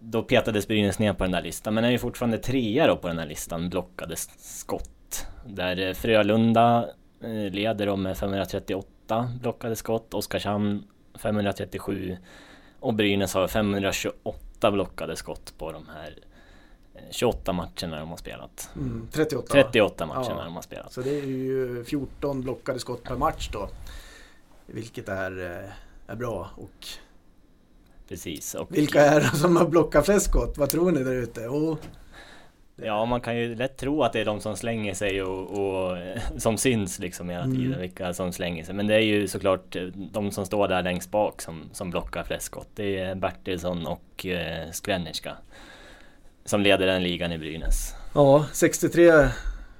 då 0.05 0.23
petades 0.23 0.69
Brynäs 0.69 0.99
ner 0.99 1.13
på 1.13 1.25
den 1.25 1.33
där 1.33 1.43
listan, 1.43 1.75
men 1.75 1.85
är 1.85 1.91
ju 1.91 1.99
fortfarande 1.99 2.39
trea 2.39 2.87
då 2.87 2.97
på 2.97 3.09
den 3.09 3.19
här 3.19 3.27
listan, 3.27 3.71
blockade 3.71 4.17
skott. 4.39 5.27
Där 5.47 5.89
eh, 5.89 5.95
Frölunda 5.95 6.89
eh, 7.21 7.53
leder 7.53 7.87
de 7.87 8.03
med 8.03 8.17
538 8.17 9.31
blockade 9.41 9.77
skott, 9.77 10.15
Oskarshamn 10.15 10.85
537 11.15 12.17
och 12.81 12.95
Brynäs 12.95 13.35
har 13.35 13.49
528 13.49 14.71
blockade 14.71 15.17
skott 15.17 15.55
på 15.59 15.73
de 15.73 15.89
här 15.95 16.19
28 17.11 17.53
matcherna 17.53 17.99
de 17.99 18.11
har 18.11 18.17
spelat. 18.17 18.71
Mm, 18.77 19.09
38 19.13 19.47
38 19.53 20.07
matcherna 20.07 20.35
ja. 20.39 20.45
de 20.45 20.55
har 20.55 20.63
spelat. 20.63 20.93
Så 20.93 21.01
det 21.01 21.19
är 21.19 21.27
ju 21.27 21.85
14 21.85 22.43
blockade 22.43 22.79
skott 22.79 23.03
per 23.03 23.17
match 23.17 23.49
då. 23.53 23.69
Vilket 24.67 25.09
är, 25.09 25.63
eh, 25.63 26.13
är 26.13 26.17
bra. 26.17 26.51
Och 26.57 26.87
Precis. 28.09 28.55
Och 28.55 28.77
vilka 28.77 29.01
är 29.01 29.21
det 29.21 29.37
som 29.37 29.57
har 29.57 29.67
blockat 29.67 30.05
flest 30.05 30.27
skott? 30.27 30.59
Vad 30.59 30.71
tror 30.71 30.93
ni 30.93 31.05
där 31.05 31.15
ute? 31.15 31.41
Oh. 31.41 31.77
Ja, 32.77 33.05
man 33.05 33.21
kan 33.21 33.39
ju 33.39 33.55
lätt 33.55 33.77
tro 33.77 34.03
att 34.03 34.13
det 34.13 34.21
är 34.21 34.25
de 34.25 34.41
som 34.41 34.57
slänger 34.57 34.95
sig 34.95 35.23
och, 35.23 35.61
och 35.61 35.99
som 36.37 36.59
syns 36.59 36.99
liksom 36.99 37.29
hela 37.29 37.45
tiden, 37.45 37.67
mm. 37.67 37.81
vilka 37.81 38.15
som 38.15 38.33
slänger 38.33 38.65
sig. 38.65 38.75
Men 38.75 38.87
det 38.87 38.95
är 38.95 39.01
ju 39.01 39.29
såklart 39.29 39.77
eh, 39.77 39.83
de 39.95 40.31
som 40.31 40.47
står 40.47 40.69
där 40.69 40.83
längst 40.83 41.11
bak 41.11 41.43
som, 41.43 41.71
som 41.73 41.91
blockar 41.91 42.25
flest 42.25 42.47
skott. 42.47 42.69
Det 42.75 42.99
är 42.99 43.15
Bertilsson 43.15 43.87
och 43.87 44.27
eh, 44.27 44.71
Skrennicka 44.71 45.37
som 46.45 46.61
leder 46.61 46.87
den 46.87 47.03
ligan 47.03 47.33
i 47.33 47.39
Brynäs. 47.39 47.95
Ja, 48.15 48.47
63, 48.53 49.29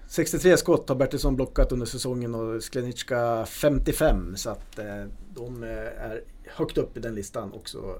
63 0.07 0.57
skott 0.57 0.89
har 0.89 0.97
Bertilsson 0.97 1.37
blockat 1.37 1.73
under 1.73 1.87
säsongen 1.87 2.35
och 2.35 2.63
Sklenicka 2.63 3.47
55 3.47 4.37
så 4.37 4.51
att 4.51 4.79
eh, 4.79 5.05
de 5.35 5.63
är 5.63 6.21
högt 6.47 6.79
upp 6.79 6.97
i 6.97 7.01
den 7.01 7.15
listan 7.15 7.53
också 7.53 7.99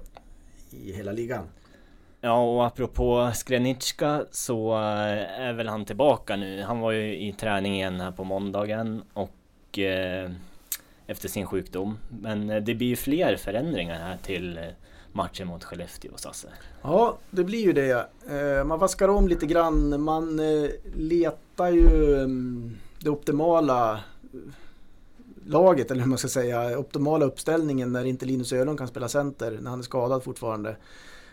i 0.71 0.93
hela 0.93 1.11
ligan. 1.11 1.45
Ja, 2.21 2.43
och 2.43 2.65
apropå 2.65 3.31
Sklenicka 3.35 4.25
så 4.31 4.73
eh, 4.73 5.41
är 5.41 5.53
väl 5.53 5.67
han 5.67 5.85
tillbaka 5.85 6.35
nu. 6.35 6.61
Han 6.61 6.79
var 6.79 6.91
ju 6.91 7.17
i 7.17 7.33
träning 7.33 7.73
igen 7.73 7.99
här 7.99 8.11
på 8.11 8.23
måndagen 8.23 9.03
och 9.13 9.79
eh, 9.79 10.31
efter 11.07 11.29
sin 11.29 11.45
sjukdom. 11.45 11.97
Men 12.09 12.49
eh, 12.49 12.61
det 12.61 12.75
blir 12.75 12.87
ju 12.87 12.95
fler 12.95 13.35
förändringar 13.35 13.99
här 13.99 14.17
till 14.23 14.57
eh, 14.57 14.63
matchen 15.13 15.47
mot 15.47 15.63
Skellefteå, 15.63 16.17
Sasse. 16.17 16.47
Ja, 16.81 17.17
det 17.31 17.43
blir 17.43 17.63
ju 17.63 17.73
det. 17.73 18.07
Eh, 18.29 18.65
man 18.65 18.79
vaskar 18.79 19.07
om 19.07 19.27
lite 19.27 19.45
grann. 19.45 20.01
Man 20.01 20.39
eh, 20.39 20.69
letar 20.95 21.71
ju 21.71 22.15
mm, 22.15 22.77
det 22.99 23.09
optimala 23.09 23.93
eh, 23.93 23.99
laget, 25.45 25.91
eller 25.91 26.01
hur 26.01 26.09
man 26.09 26.17
ska 26.17 26.27
säga, 26.27 26.79
optimala 26.79 27.25
uppställningen 27.25 27.91
när 27.91 28.05
inte 28.05 28.25
Linus 28.25 28.53
Ölund 28.53 28.77
kan 28.77 28.87
spela 28.87 29.07
center, 29.07 29.59
när 29.61 29.69
han 29.69 29.79
är 29.79 29.83
skadad 29.83 30.23
fortfarande. 30.23 30.75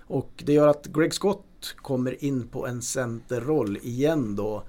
Och 0.06 0.30
det 0.36 0.52
gör 0.52 0.68
att 0.68 0.86
Greg 0.86 1.14
Scott 1.14 1.74
kommer 1.76 2.24
in 2.24 2.48
på 2.48 2.66
en 2.66 2.82
centerroll 2.82 3.78
igen 3.82 4.36
då 4.36 4.62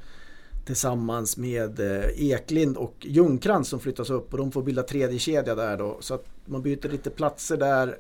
tillsammans 0.66 1.38
med 1.38 1.80
Eklind 2.16 2.78
och 2.78 2.96
Ljungkrantz 3.00 3.70
som 3.70 3.80
flyttas 3.80 4.10
upp 4.10 4.32
och 4.32 4.38
de 4.38 4.52
får 4.52 4.64
bilda 4.64 4.84
tredje 4.84 5.20
kedja 5.20 5.56
där 5.56 5.78
då. 5.78 5.98
Så 6.00 6.14
att 6.14 6.26
man 6.46 6.62
byter 6.62 6.90
lite 6.90 7.10
platser 7.10 7.58
där 7.58 7.98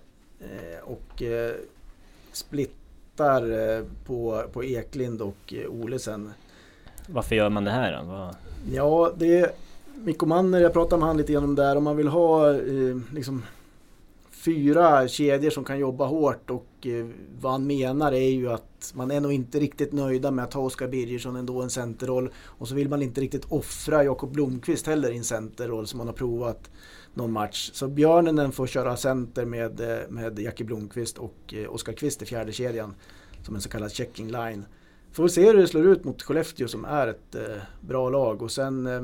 och 0.83 1.21
eh, 1.21 1.55
splittar 2.31 3.83
på, 4.05 4.43
på 4.53 4.63
Eklind 4.63 5.21
och 5.21 5.53
Ole 5.69 5.99
sen. 5.99 6.33
Varför 7.07 7.35
gör 7.35 7.49
man 7.49 7.63
det 7.63 7.71
här 7.71 8.03
då? 8.03 8.31
Ja, 8.73 9.13
det 9.17 9.39
är 9.39 9.51
Mikko 9.95 10.25
Manner, 10.25 10.61
jag 10.61 10.73
pratade 10.73 10.99
med 10.99 11.07
han 11.07 11.17
lite 11.17 11.33
grann 11.33 11.55
där. 11.55 11.75
Om 11.75 11.83
man 11.83 11.97
vill 11.97 12.07
ha 12.07 12.51
liksom 13.13 13.43
fyra 14.43 15.07
kedjor 15.07 15.49
som 15.49 15.63
kan 15.63 15.79
jobba 15.79 16.05
hårt 16.05 16.49
och 16.49 16.87
eh, 16.87 17.07
vad 17.41 17.51
han 17.51 17.67
menar 17.67 18.11
är 18.11 18.29
ju 18.29 18.51
att 18.51 18.91
man 18.95 19.11
är 19.11 19.19
nog 19.19 19.33
inte 19.33 19.59
riktigt 19.59 19.91
nöjda 19.93 20.31
med 20.31 20.45
att 20.45 20.53
ha 20.53 20.61
Oskar 20.61 20.87
Birgersson 20.87 21.35
ändå 21.35 21.61
en 21.61 21.69
centerroll 21.69 22.29
och 22.45 22.67
så 22.67 22.75
vill 22.75 22.89
man 22.89 23.01
inte 23.01 23.21
riktigt 23.21 23.45
offra 23.49 24.03
Jakob 24.03 24.31
Blomqvist 24.31 24.87
heller 24.87 25.11
i 25.11 25.17
en 25.17 25.23
centerroll 25.23 25.87
som 25.87 25.97
man 25.97 26.07
har 26.07 26.13
provat 26.13 26.69
någon 27.13 27.31
match. 27.31 27.71
Så 27.73 27.87
Björnen 27.87 28.51
får 28.51 28.67
köra 28.67 28.97
center 28.97 29.45
med, 29.45 29.79
eh, 29.79 30.09
med 30.09 30.39
Jackie 30.39 30.65
Blomqvist 30.65 31.17
och 31.17 31.53
eh, 31.53 31.73
Oskar 31.73 31.93
Kvist 31.93 32.21
i 32.21 32.25
fjärde 32.25 32.51
kedjan 32.51 32.95
som 33.43 33.55
en 33.55 33.61
så 33.61 33.69
kallad 33.69 33.91
checking 33.91 34.27
line. 34.31 34.65
Får 35.11 35.23
vi 35.23 35.29
se 35.29 35.45
hur 35.45 35.57
det 35.57 35.67
slår 35.67 35.85
ut 35.85 36.03
mot 36.03 36.21
Skellefteå 36.21 36.67
som 36.67 36.85
är 36.85 37.07
ett 37.07 37.35
eh, 37.35 37.61
bra 37.81 38.09
lag 38.09 38.41
och 38.41 38.51
sen 38.51 38.87
eh, 38.87 39.01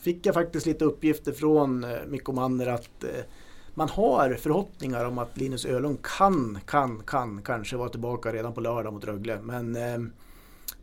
fick 0.00 0.26
jag 0.26 0.34
faktiskt 0.34 0.66
lite 0.66 0.84
uppgifter 0.84 1.32
från 1.32 1.84
eh, 1.84 1.98
Mikko 2.08 2.32
Manner 2.32 2.66
att 2.66 3.04
eh, 3.04 3.24
man 3.74 3.88
har 3.88 4.34
förhoppningar 4.34 5.04
om 5.04 5.18
att 5.18 5.36
Linus 5.36 5.64
Ölund 5.64 5.98
kan, 6.02 6.58
kan, 6.66 7.02
kan 7.02 7.42
kanske 7.42 7.76
vara 7.76 7.88
tillbaka 7.88 8.32
redan 8.32 8.52
på 8.52 8.60
lördag 8.60 8.92
mot 8.92 9.04
Rögle. 9.04 9.38
Men 9.42 9.76
eh, 9.76 9.98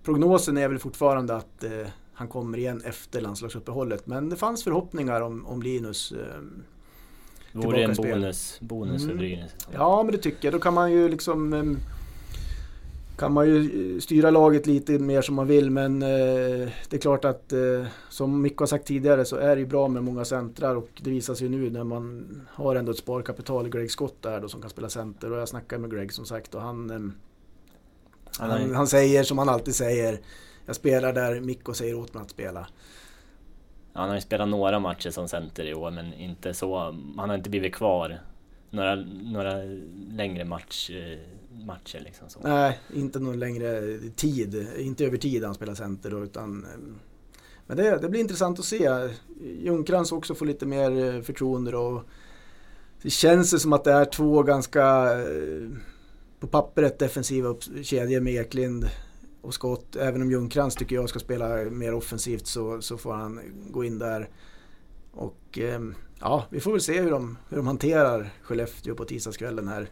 prognosen 0.03 0.57
är 0.57 0.67
väl 0.67 0.79
fortfarande 0.79 1.35
att 1.35 1.63
eh, 1.63 1.88
han 2.13 2.27
kommer 2.27 2.58
igen 2.58 2.82
efter 2.86 3.22
landslagsuppehållet. 3.22 4.08
Men 4.08 4.29
det 4.29 4.36
fanns 4.36 4.63
förhoppningar 4.63 5.22
om, 5.22 5.46
om 5.46 5.62
Linus. 5.62 6.12
Eh, 6.12 6.41
Vore 7.51 7.84
en 7.84 7.93
bonus, 7.93 8.58
bonus 8.60 9.03
mm. 9.03 9.10
för 9.10 9.17
Brynäs. 9.17 9.51
Ja, 9.72 10.03
men 10.03 10.12
det 10.12 10.17
tycker 10.17 10.48
jag. 10.48 10.53
Då 10.53 10.60
kan 10.60 10.74
man 10.74 10.91
ju 10.91 11.10
liksom 11.10 11.53
eh, 11.53 11.63
kan 13.17 13.34
man 13.34 13.48
ju 13.48 14.01
styra 14.01 14.32
laget 14.32 14.67
lite 14.67 15.00
mer 15.00 15.22
som 15.22 15.36
man 15.36 15.48
vill 15.48 15.72
men 15.72 16.01
eh, 16.01 16.70
det 16.89 16.93
är 16.93 16.98
klart 16.98 17.25
att 17.25 17.53
eh, 17.53 17.86
som 18.10 18.41
Micke 18.41 18.60
har 18.60 18.65
sagt 18.65 18.88
tidigare 18.88 19.25
så 19.25 19.36
är 19.36 19.55
det 19.55 19.60
ju 19.60 19.67
bra 19.67 19.88
med 19.88 20.03
många 20.03 20.25
centrar 20.25 20.75
och 20.75 20.89
det 21.03 21.10
visar 21.10 21.36
sig 21.36 21.50
nu 21.50 21.70
när 21.70 21.84
man 21.84 22.25
har 22.50 22.75
ändå 22.75 22.91
ett 22.91 22.98
sparkapital. 22.98 23.70
Greg 23.70 23.91
Scott 23.91 24.22
där 24.22 24.41
då 24.41 24.50
som 24.50 24.62
kan 24.62 24.70
spela 24.70 24.89
center 24.89 25.32
och 25.32 25.38
jag 25.38 25.50
snackar 25.50 25.77
med 25.77 25.91
Greg 25.91 26.13
som 26.13 26.25
sagt 26.25 26.55
och 26.55 26.62
han, 26.62 26.89
eh, 26.89 27.00
han, 28.39 28.75
han, 28.75 28.88
säger 28.88 29.24
som 29.24 29.38
han 29.38 29.50
alltid 29.50 29.75
säger 29.75 30.20
jag 30.65 30.75
spelar 30.75 31.13
där 31.13 31.39
Mikko 31.39 31.74
säger 31.74 31.96
åt 31.96 32.13
mig 32.13 32.22
att 32.22 32.29
spela. 32.29 32.67
Han 33.93 34.10
har 34.10 34.15
ju 34.15 34.22
spelat 34.22 34.50
några 34.50 34.79
matcher 34.79 35.10
som 35.10 35.27
center 35.27 35.65
i 35.65 35.74
år 35.74 35.91
men 35.91 36.13
inte 36.13 36.53
så, 36.53 36.77
han 37.17 37.29
har 37.29 37.36
inte 37.36 37.50
blivit 37.50 37.75
kvar 37.75 38.20
några, 38.70 38.96
några 39.24 39.53
längre 40.10 40.46
match 40.46 40.91
matcher 41.65 42.00
liksom. 42.00 42.29
Så. 42.29 42.39
Nej, 42.43 42.79
inte 42.93 43.20
någon 43.20 43.39
längre 43.39 44.00
tid. 44.15 44.67
Inte 44.77 45.05
över 45.05 45.17
tid 45.17 45.43
han 45.43 45.53
spelar 45.53 45.75
center 45.75 46.12
då, 46.12 46.24
utan 46.24 46.63
eh, 46.63 46.70
men 47.67 47.77
det, 47.77 47.98
det 47.98 48.10
blir 48.10 48.22
intressant 48.22 48.60
att 48.60 48.65
se. 48.65 48.89
Ljungkrantz 49.41 50.12
också 50.12 50.36
får 50.36 50.46
lite 50.46 50.65
mer 50.65 51.15
eh, 51.15 51.22
förtroende 51.22 51.72
då. 51.72 52.03
Det 53.01 53.10
känns 53.10 53.62
som 53.62 53.74
att 53.74 53.84
det 53.84 53.91
är 53.91 54.05
två 54.05 54.43
ganska 54.43 55.03
eh, 55.22 55.70
på 56.39 56.48
pappret 56.48 57.00
defensiva 57.00 57.55
kedjor 57.84 58.22
med 58.22 58.34
Eklind 58.34 58.86
och 59.43 59.53
Skott. 59.53 59.95
Även 59.95 60.21
om 60.21 60.31
Ljungkrantz 60.31 60.75
tycker 60.75 60.95
jag 60.95 61.09
ska 61.09 61.19
spela 61.19 61.55
mer 61.55 61.93
offensivt 61.93 62.47
så, 62.47 62.81
så 62.81 62.97
får 62.97 63.13
han 63.13 63.39
gå 63.69 63.83
in 63.83 64.00
där. 64.00 64.29
Och 65.12 65.57
ehm, 65.57 65.95
ja, 66.19 66.45
vi 66.50 66.59
får 66.59 66.71
väl 66.71 66.81
se 66.81 67.01
hur 67.01 67.12
de, 67.12 67.38
hur 67.50 67.57
de 67.57 67.67
hanterar 67.67 68.33
Skellefteå 68.41 68.95
på 68.95 69.05
tisdagskvällen 69.05 69.67
här. 69.67 69.89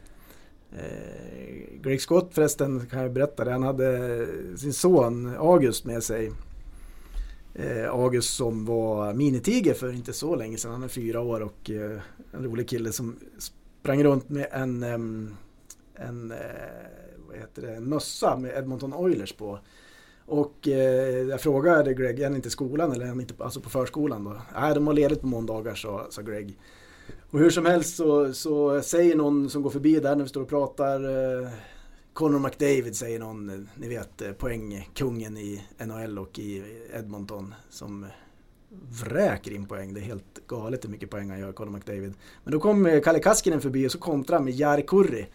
Eh, 0.71 1.81
Greg 1.81 2.01
Scott 2.01 2.33
förresten 2.33 2.85
kan 2.85 3.01
jag 3.01 3.13
berätta 3.13 3.45
det. 3.45 3.51
Han 3.51 3.63
hade 3.63 4.27
sin 4.57 4.73
son 4.73 5.35
August 5.37 5.85
med 5.85 6.03
sig. 6.03 6.31
Eh, 7.55 7.89
August 7.89 8.35
som 8.35 8.65
var 8.65 9.13
minitiger 9.13 9.73
för 9.73 9.93
inte 9.93 10.13
så 10.13 10.35
länge 10.35 10.57
sedan. 10.57 10.71
Han 10.71 10.83
är 10.83 10.87
fyra 10.87 11.21
år 11.21 11.41
och 11.41 11.69
eh, 11.69 11.99
en 12.33 12.43
rolig 12.43 12.69
kille 12.69 12.91
som 12.91 13.15
sprang 13.37 14.03
runt 14.03 14.29
med 14.29 14.47
en, 14.51 14.83
ehm, 14.83 15.35
en, 15.95 16.31
en 16.31 16.33
vad 17.31 17.39
heter 17.39 17.61
det, 17.61 17.75
en 17.75 17.89
mössa 17.89 18.37
med 18.37 18.57
Edmonton 18.57 18.93
Oilers 18.93 19.33
på. 19.33 19.59
Och 20.25 20.67
eh, 20.67 21.27
jag 21.27 21.41
frågade 21.41 21.93
Greg, 21.93 22.19
är 22.19 22.23
han 22.23 22.35
inte 22.35 22.47
i 22.47 22.51
skolan 22.51 22.91
eller 22.91 23.05
är 23.05 23.09
han 23.09 23.21
inte 23.21 23.33
alltså 23.43 23.61
på 23.61 23.69
förskolan 23.69 24.23
då? 24.23 24.41
Nej, 24.55 24.73
de 24.73 24.87
har 24.87 24.93
ledigt 24.93 25.21
på 25.21 25.27
måndagar 25.27 25.75
sa, 25.75 26.07
sa 26.09 26.21
Greg. 26.21 26.57
Och 27.31 27.39
hur 27.39 27.49
som 27.49 27.65
helst 27.65 27.95
så, 27.95 28.33
så 28.33 28.81
säger 28.81 29.15
någon 29.15 29.49
som 29.49 29.61
går 29.61 29.69
förbi 29.69 29.99
där 29.99 30.15
när 30.15 30.23
vi 30.23 30.29
står 30.29 30.41
och 30.41 30.49
pratar 30.49 31.03
eh, 31.43 31.49
Connor 32.13 32.39
McDavid 32.39 32.95
säger 32.95 33.19
någon, 33.19 33.49
eh, 33.49 33.59
ni 33.75 33.87
vet 33.87 34.21
eh, 34.21 34.31
poängkungen 34.31 35.37
i 35.37 35.63
NHL 35.77 36.19
och 36.19 36.39
i 36.39 36.63
Edmonton 36.93 37.53
som 37.69 38.05
vräker 39.03 39.51
in 39.51 39.65
poäng. 39.65 39.93
Det 39.93 39.99
är 39.99 40.03
helt 40.03 40.47
galet 40.47 40.85
hur 40.85 40.89
mycket 40.89 41.09
poäng 41.09 41.29
han 41.29 41.39
gör, 41.39 41.51
Connor 41.51 41.71
McDavid. 41.71 42.13
Men 42.43 42.51
då 42.51 42.59
kom 42.59 42.85
eh, 42.85 43.01
Kalle 43.01 43.19
Kaskinen 43.19 43.61
förbi 43.61 43.87
och 43.87 43.91
så 43.91 43.99
kontrar 43.99 44.37
han 44.37 44.45
med 44.45 44.53
Jari 44.53 44.83
Kurri 44.87 45.27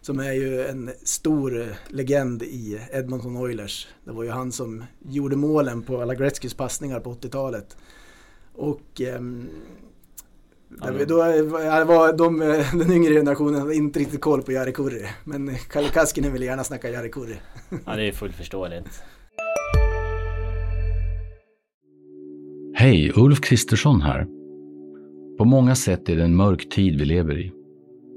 som 0.00 0.20
är 0.20 0.32
ju 0.32 0.66
en 0.66 0.90
stor 1.02 1.64
legend 1.88 2.42
i 2.42 2.80
Edmonton 2.92 3.36
Oilers. 3.36 3.88
Det 4.04 4.12
var 4.12 4.24
ju 4.24 4.30
han 4.30 4.52
som 4.52 4.84
gjorde 5.08 5.36
målen 5.36 5.82
på 5.82 6.00
alla 6.00 6.14
Gretzkys 6.14 6.54
passningar 6.54 7.00
på 7.00 7.12
80-talet. 7.14 7.76
Och 8.54 9.00
ehm, 9.00 9.48
Ja, 10.80 10.90
då 11.04 11.16
var 11.84 12.16
de, 12.16 12.38
den 12.78 12.92
yngre 12.92 13.14
generationen 13.14 13.60
hade 13.60 13.74
inte 13.74 14.00
riktigt 14.00 14.20
koll 14.20 14.42
på 14.42 14.52
Jari 14.52 14.72
Kurri. 14.72 15.06
Men 15.24 15.54
Kalle 15.70 15.88
Kaskinen 15.88 16.32
vill 16.32 16.42
gärna 16.42 16.64
snacka 16.64 16.90
Jari 16.90 17.10
Kurri. 17.10 17.34
Ja, 17.86 17.96
det 17.96 18.08
är 18.08 18.12
fullt 18.12 18.34
förståeligt. 18.34 19.02
Hej, 22.74 23.12
Ulf 23.16 23.40
Kristersson 23.40 24.02
här. 24.02 24.26
På 25.38 25.44
många 25.44 25.74
sätt 25.74 26.08
är 26.08 26.16
det 26.16 26.24
en 26.24 26.36
mörk 26.36 26.68
tid 26.68 26.98
vi 26.98 27.04
lever 27.04 27.38
i. 27.38 27.52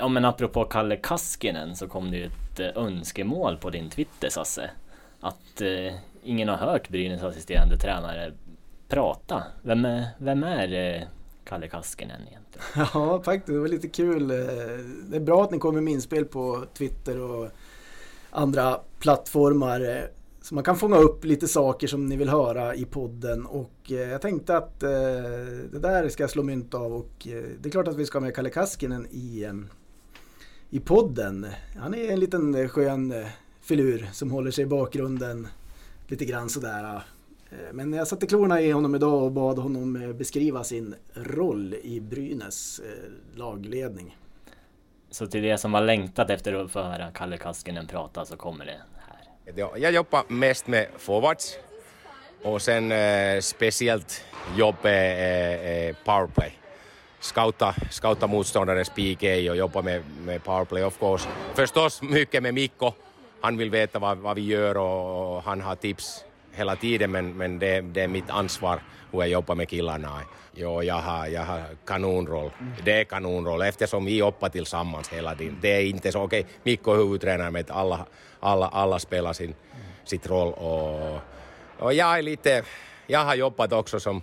Ja 0.00 0.08
men 0.08 0.24
apropå 0.24 0.64
Kalle 0.64 0.96
Kaskinen 0.96 1.76
så 1.76 1.88
kom 1.88 2.10
det 2.10 2.16
ju 2.16 2.24
ett 2.24 2.60
eh, 2.60 2.82
önskemål 2.82 3.56
på 3.56 3.70
din 3.70 3.90
Twitter 3.90 4.28
Sasse. 4.28 4.70
Att 5.20 5.60
eh, 5.60 5.94
ingen 6.22 6.48
har 6.48 6.56
hört 6.56 6.88
Brynäs 6.88 7.22
assisterande 7.22 7.76
tränare 7.76 8.32
prata. 8.88 9.42
Vem 9.62 9.84
är, 9.84 10.06
vem 10.18 10.42
är 10.42 10.96
eh, 10.96 11.02
Kalle 11.44 11.68
Kaskinen 11.68 12.20
egentligen? 12.20 12.66
Ja, 12.94 13.22
faktiskt. 13.22 13.46
Det 13.46 13.58
var 13.58 13.68
lite 13.68 13.88
kul. 13.88 14.30
Eh, 14.30 14.36
det 15.08 15.16
är 15.16 15.20
bra 15.20 15.44
att 15.44 15.50
ni 15.50 15.58
kommer 15.58 15.80
med 15.80 15.92
inspel 15.92 16.24
på 16.24 16.64
Twitter 16.74 17.20
och 17.20 17.50
andra 18.30 18.80
plattformar. 18.98 19.80
Eh, 19.80 20.02
så 20.42 20.54
man 20.54 20.64
kan 20.64 20.76
fånga 20.76 20.96
upp 20.96 21.24
lite 21.24 21.48
saker 21.48 21.86
som 21.86 22.06
ni 22.06 22.16
vill 22.16 22.28
höra 22.28 22.74
i 22.74 22.84
podden. 22.84 23.46
Och 23.46 23.74
jag 23.86 24.22
tänkte 24.22 24.56
att 24.56 24.80
det 24.80 25.78
där 25.78 26.08
ska 26.08 26.22
jag 26.22 26.30
slå 26.30 26.42
mynt 26.42 26.74
av. 26.74 26.92
Och 26.92 27.26
det 27.60 27.68
är 27.68 27.70
klart 27.70 27.88
att 27.88 27.96
vi 27.96 28.06
ska 28.06 28.18
ha 28.18 28.24
med 28.24 28.34
Kalle 28.34 28.50
Kaskinen 28.50 29.06
i, 29.10 29.46
i 30.70 30.80
podden. 30.80 31.46
Han 31.76 31.94
är 31.94 32.12
en 32.12 32.20
liten 32.20 32.54
eh, 32.54 32.68
skön 32.68 33.12
eh, 33.12 33.26
filur 33.60 34.08
som 34.12 34.30
håller 34.30 34.50
sig 34.50 34.62
i 34.64 34.66
bakgrunden 34.66 35.48
lite 36.08 36.24
grann 36.24 36.48
sådär. 36.48 36.94
eh. 37.50 37.58
Men 37.72 37.92
jag 37.92 38.08
satte 38.08 38.26
klorna 38.26 38.60
i 38.60 38.70
honom 38.70 38.94
idag 38.94 39.22
och 39.22 39.32
bad 39.32 39.58
honom 39.58 40.14
beskriva 40.18 40.64
sin 40.64 40.94
roll 41.14 41.74
i 41.82 42.00
Brynäs 42.00 42.80
lagledning. 43.34 44.16
Så 45.10 45.26
till 45.26 45.42
det 45.42 45.58
som 45.58 45.74
har 45.74 45.80
längtat 45.82 46.30
efter 46.30 46.54
att 46.54 46.70
få 46.70 46.82
höra 46.82 47.10
Kalle 47.10 47.36
Kaskinen 47.36 47.86
prata 47.86 48.24
så 48.24 48.36
kommer 48.36 48.66
det 48.66 48.80
här. 48.96 49.52
Ja, 49.56 49.72
Jag 49.76 49.92
jobbar 49.92 50.22
mest 50.28 50.66
med 50.66 50.86
forwards 50.98 51.56
och 52.42 52.62
sen 52.62 52.92
eh, 52.92 53.40
speciellt 53.40 54.24
jobb 54.56 54.76
är 54.82 55.88
eh, 55.88 55.96
powerplay. 56.04 56.52
Scouta, 57.20 57.74
scouta 57.90 58.26
motståndarens 58.26 58.90
PK 58.90 59.50
och 59.50 59.56
jobba 59.56 59.82
med, 59.82 60.02
med 60.24 60.44
powerplay 60.44 60.84
of 60.84 60.98
course. 60.98 61.28
Förstås 61.54 62.02
mycket 62.02 62.42
med 62.42 62.54
Mikko. 62.54 62.92
Han 63.40 63.56
vill 63.56 63.70
veta 63.70 63.98
vad, 63.98 64.18
vad 64.18 64.36
vi 64.36 64.42
gör 64.42 64.76
och, 64.76 65.42
han 65.42 65.60
har 65.60 65.76
tips 65.76 66.24
hela 66.52 66.76
tiden 66.76 67.10
men, 67.10 67.36
men 67.36 67.58
det, 67.58 67.80
det 67.80 68.02
är 68.02 68.08
mitt 68.08 68.30
ansvar 68.30 68.82
hur 69.12 69.20
jag 69.20 69.28
jobbar 69.28 69.54
med 69.54 69.68
killarna. 69.68 70.20
Jo, 70.54 70.82
jag 70.82 70.94
har, 70.94 71.26
jag 71.26 71.42
har 71.42 71.62
kanonroll. 71.84 72.50
Det 72.84 72.92
är 72.92 73.04
kanonroll 73.04 73.62
eftersom 73.62 74.04
vi 74.04 74.16
jobbar 74.16 74.48
tillsammans 74.48 75.08
hela 75.08 75.34
tiden. 75.34 75.58
Det 75.60 75.68
är 75.68 75.84
inte 75.84 76.12
så, 76.12 76.22
okej, 76.22 76.40
okay, 76.40 76.52
Mikko 76.62 76.92
är 76.92 76.96
huvudtränare 76.96 77.50
men 77.50 77.64
alla, 77.68 78.06
alla, 78.40 78.68
alla 78.68 78.98
spelar 78.98 79.32
sin, 79.32 79.54
sitt 80.04 80.26
roll 80.26 80.52
och, 80.52 81.18
och 81.78 81.94
jag 81.94 82.18
är 82.18 82.22
lite, 82.22 82.62
jag 83.06 83.20
har 83.20 83.34
jobbat 83.34 83.72
också 83.72 84.00
som 84.00 84.22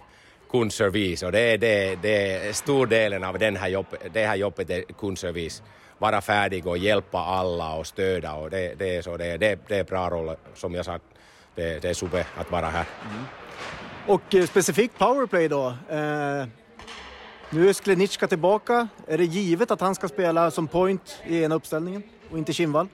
kundservice 0.51 1.23
och 1.23 1.31
det 1.31 1.39
är, 1.39 1.57
det, 1.57 1.95
det 2.01 2.47
är 2.47 2.53
stor 2.53 2.87
delen 2.87 3.23
av 3.23 3.39
den 3.39 3.55
här 3.55 3.67
jobb, 3.67 3.85
det 4.13 4.25
här 4.25 4.35
jobbet 4.35 4.69
är 4.69 4.81
kundservice. 4.81 5.63
Vara 5.97 6.21
färdig 6.21 6.67
och 6.67 6.77
hjälpa 6.77 7.19
alla 7.19 7.73
och 7.73 7.87
stödja 7.87 8.33
och 8.33 8.49
det, 8.49 8.73
det 8.79 8.95
är 8.95 9.01
så, 9.01 9.17
det, 9.17 9.37
det, 9.37 9.59
det 9.67 9.77
är 9.77 9.83
bra 9.83 10.09
roll 10.09 10.35
som 10.55 10.75
jag 10.75 10.85
sa, 10.85 10.99
Det, 11.55 11.81
det 11.81 11.89
är 11.89 11.93
super 11.93 12.25
att 12.35 12.51
vara 12.51 12.65
här. 12.65 12.85
Mm. 13.11 13.23
Och 14.07 14.35
eh, 14.35 14.45
specifikt 14.45 14.97
powerplay 14.97 15.47
då. 15.47 15.67
Eh, 15.89 16.45
nu 17.49 17.69
är 17.69 17.73
Sklenicka 17.73 18.27
tillbaka. 18.27 18.87
Är 19.07 19.17
det 19.17 19.25
givet 19.25 19.71
att 19.71 19.81
han 19.81 19.95
ska 19.95 20.07
spela 20.07 20.51
som 20.51 20.67
point 20.67 21.21
i 21.25 21.43
ena 21.43 21.55
uppställningen 21.55 22.03
och 22.31 22.37
inte 22.37 22.53
Kinvall? 22.53 22.87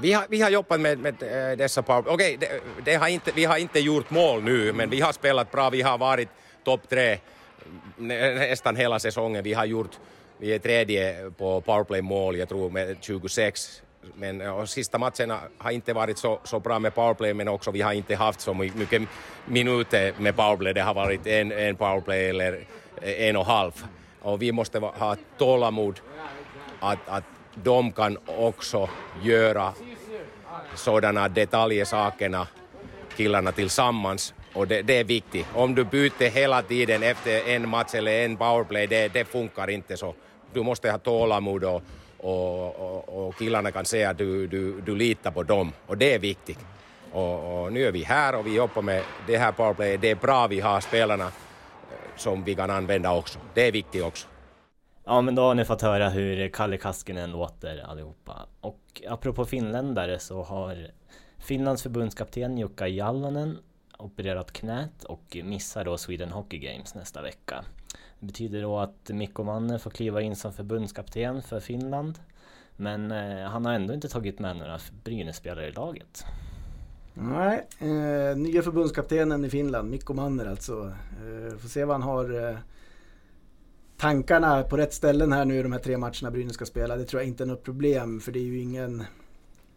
Vi 0.00 0.12
har, 0.12 0.26
vi 0.28 0.40
har 0.40 0.50
jobbat 0.50 0.80
med, 0.80 0.98
med 0.98 1.22
eh, 1.22 1.56
dessa 1.56 1.82
power... 1.82 2.12
Okej, 2.12 2.36
det, 2.40 2.60
det 2.84 2.94
har 2.94 3.08
inte, 3.08 3.32
vi 3.34 3.44
har 3.44 3.56
inte 3.56 3.80
gjort 3.80 4.10
mål 4.10 4.42
nu, 4.42 4.72
men 4.72 4.90
vi 4.90 5.00
har 5.00 5.12
spelat 5.12 5.52
bra. 5.52 5.70
Vi 5.70 5.82
har 5.82 5.98
varit 5.98 6.28
topp 6.64 6.80
tre 6.88 7.18
mm, 7.98 8.34
nästan 8.36 8.76
hela 8.76 8.98
säsongen. 8.98 9.44
Vi 9.44 9.52
har 9.52 9.64
gjort... 9.64 9.98
Vi 10.38 10.54
är 10.54 10.58
tredje 10.58 11.30
på 11.38 11.60
powerplay-mål, 11.60 12.36
jag 12.36 12.48
tror 12.48 12.70
med 12.70 12.96
26. 13.00 13.82
Men 14.14 14.40
eh, 14.40 14.64
sista 14.64 14.98
matcherna 14.98 15.40
har 15.58 15.70
inte 15.70 15.92
varit 15.92 16.18
så, 16.18 16.40
så 16.44 16.60
bra 16.60 16.78
med 16.78 16.94
powerplay, 16.94 17.34
men 17.34 17.48
också 17.48 17.70
vi 17.70 17.82
har 17.82 17.92
inte 17.92 18.16
haft 18.16 18.40
så 18.40 18.54
mycket 18.54 19.02
minuter 19.46 20.12
med 20.18 20.36
powerplay. 20.36 20.72
Det 20.72 20.82
har 20.82 20.94
varit 20.94 21.26
en, 21.26 21.52
en 21.52 21.76
powerplay 21.76 22.28
eller 22.28 22.52
eh, 23.02 23.28
en 23.28 23.36
och 23.36 23.42
en 23.42 23.48
halv. 23.48 23.84
Och 24.20 24.42
vi 24.42 24.52
måste 24.52 24.78
ha 24.78 25.16
tålamod 25.38 26.00
att, 26.80 26.98
att 27.06 27.24
de 27.54 27.92
kan 27.92 28.18
också 28.26 28.88
göra 29.22 29.72
sådana 30.74 31.28
detaljsakerna 31.28 32.46
killarna 33.16 33.52
tillsammans 33.52 34.34
och 34.54 34.68
det, 34.68 34.82
det 34.82 34.98
är 34.98 35.04
viktigt. 35.04 35.46
Om 35.54 35.74
du 35.74 35.84
byter 35.84 36.30
hela 36.30 36.62
tiden 36.62 37.02
efter 37.02 37.48
en 37.48 37.68
match 37.68 37.94
eller 37.94 38.24
en 38.24 38.36
powerplay, 38.36 38.86
det, 38.86 39.08
det 39.08 39.24
funkar 39.24 39.70
inte 39.70 39.96
så. 39.96 40.14
Du 40.52 40.62
måste 40.62 40.90
ha 40.90 40.98
tålamod 40.98 41.64
och, 41.64 41.82
och, 42.18 42.76
och, 42.76 43.26
och 43.26 43.36
killarna 43.38 43.70
kan 43.70 43.84
säga 43.84 44.10
att 44.10 44.18
du, 44.18 44.46
du, 44.46 44.80
du 44.80 44.96
litar 44.96 45.30
på 45.30 45.42
dem 45.42 45.72
och 45.86 45.98
det 45.98 46.14
är 46.14 46.18
viktigt. 46.18 46.58
Och, 47.12 47.64
och 47.64 47.72
nu 47.72 47.86
är 47.86 47.92
vi 47.92 48.02
här 48.02 48.34
och 48.34 48.46
vi 48.46 48.54
jobbar 48.54 48.82
med 48.82 49.02
det 49.26 49.36
här 49.36 49.52
powerplay. 49.52 49.96
Det 49.96 50.10
är 50.10 50.14
bra 50.14 50.46
vi 50.46 50.60
har 50.60 50.80
spelarna 50.80 51.24
eh, 51.24 51.30
som 52.16 52.44
vi 52.44 52.54
kan 52.54 52.70
använda 52.70 53.12
också. 53.12 53.38
Det 53.54 53.66
är 53.66 53.72
viktigt 53.72 54.02
också. 54.02 54.28
Ja 55.04 55.20
men 55.20 55.34
då 55.34 55.42
har 55.42 55.54
ni 55.54 55.64
fått 55.64 55.82
höra 55.82 56.08
hur 56.08 56.48
Kalle 56.48 56.76
Kaskinen 56.76 57.30
låter 57.30 57.78
allihopa. 57.78 58.46
Och 58.60 59.02
apropå 59.08 59.44
finländare 59.44 60.18
så 60.18 60.42
har 60.42 60.90
Finlands 61.38 61.82
förbundskapten 61.82 62.58
Jukka 62.58 62.88
Jallonen 62.88 63.58
opererat 63.98 64.52
knät 64.52 65.04
och 65.04 65.36
missar 65.44 65.84
då 65.84 65.98
Sweden 65.98 66.30
Hockey 66.30 66.58
Games 66.58 66.94
nästa 66.94 67.22
vecka. 67.22 67.64
Det 68.20 68.26
betyder 68.26 68.62
då 68.62 68.78
att 68.78 69.08
Mikko 69.08 69.42
Manner 69.44 69.78
får 69.78 69.90
kliva 69.90 70.20
in 70.20 70.36
som 70.36 70.52
förbundskapten 70.52 71.42
för 71.42 71.60
Finland. 71.60 72.18
Men 72.76 73.10
eh, 73.10 73.48
han 73.48 73.64
har 73.64 73.72
ändå 73.72 73.94
inte 73.94 74.08
tagit 74.08 74.38
med 74.38 74.56
några 74.56 74.78
Brynäs-spelare 75.04 75.66
i 75.66 75.72
laget. 75.72 76.24
Nej, 77.14 77.66
eh, 77.78 78.36
nya 78.36 78.62
förbundskaptenen 78.62 79.44
i 79.44 79.50
Finland, 79.50 79.90
Mikko 79.90 80.14
Manner 80.14 80.46
alltså. 80.46 80.92
Eh, 81.10 81.58
får 81.58 81.68
se 81.68 81.84
vad 81.84 81.94
han 81.94 82.02
har 82.02 82.48
eh, 82.50 82.56
tankarna 84.04 84.62
på 84.62 84.76
rätt 84.76 84.94
ställen 84.94 85.32
här 85.32 85.44
nu 85.44 85.62
de 85.62 85.72
här 85.72 85.78
tre 85.78 85.98
matcherna 85.98 86.30
Brynäs 86.30 86.54
ska 86.54 86.64
spela. 86.64 86.96
Det 86.96 87.04
tror 87.04 87.22
jag 87.22 87.28
inte 87.28 87.44
är 87.44 87.46
något 87.46 87.62
problem 87.62 88.20
för 88.20 88.32
det 88.32 88.38
är 88.38 88.44
ju 88.44 88.60
ingen 88.60 89.04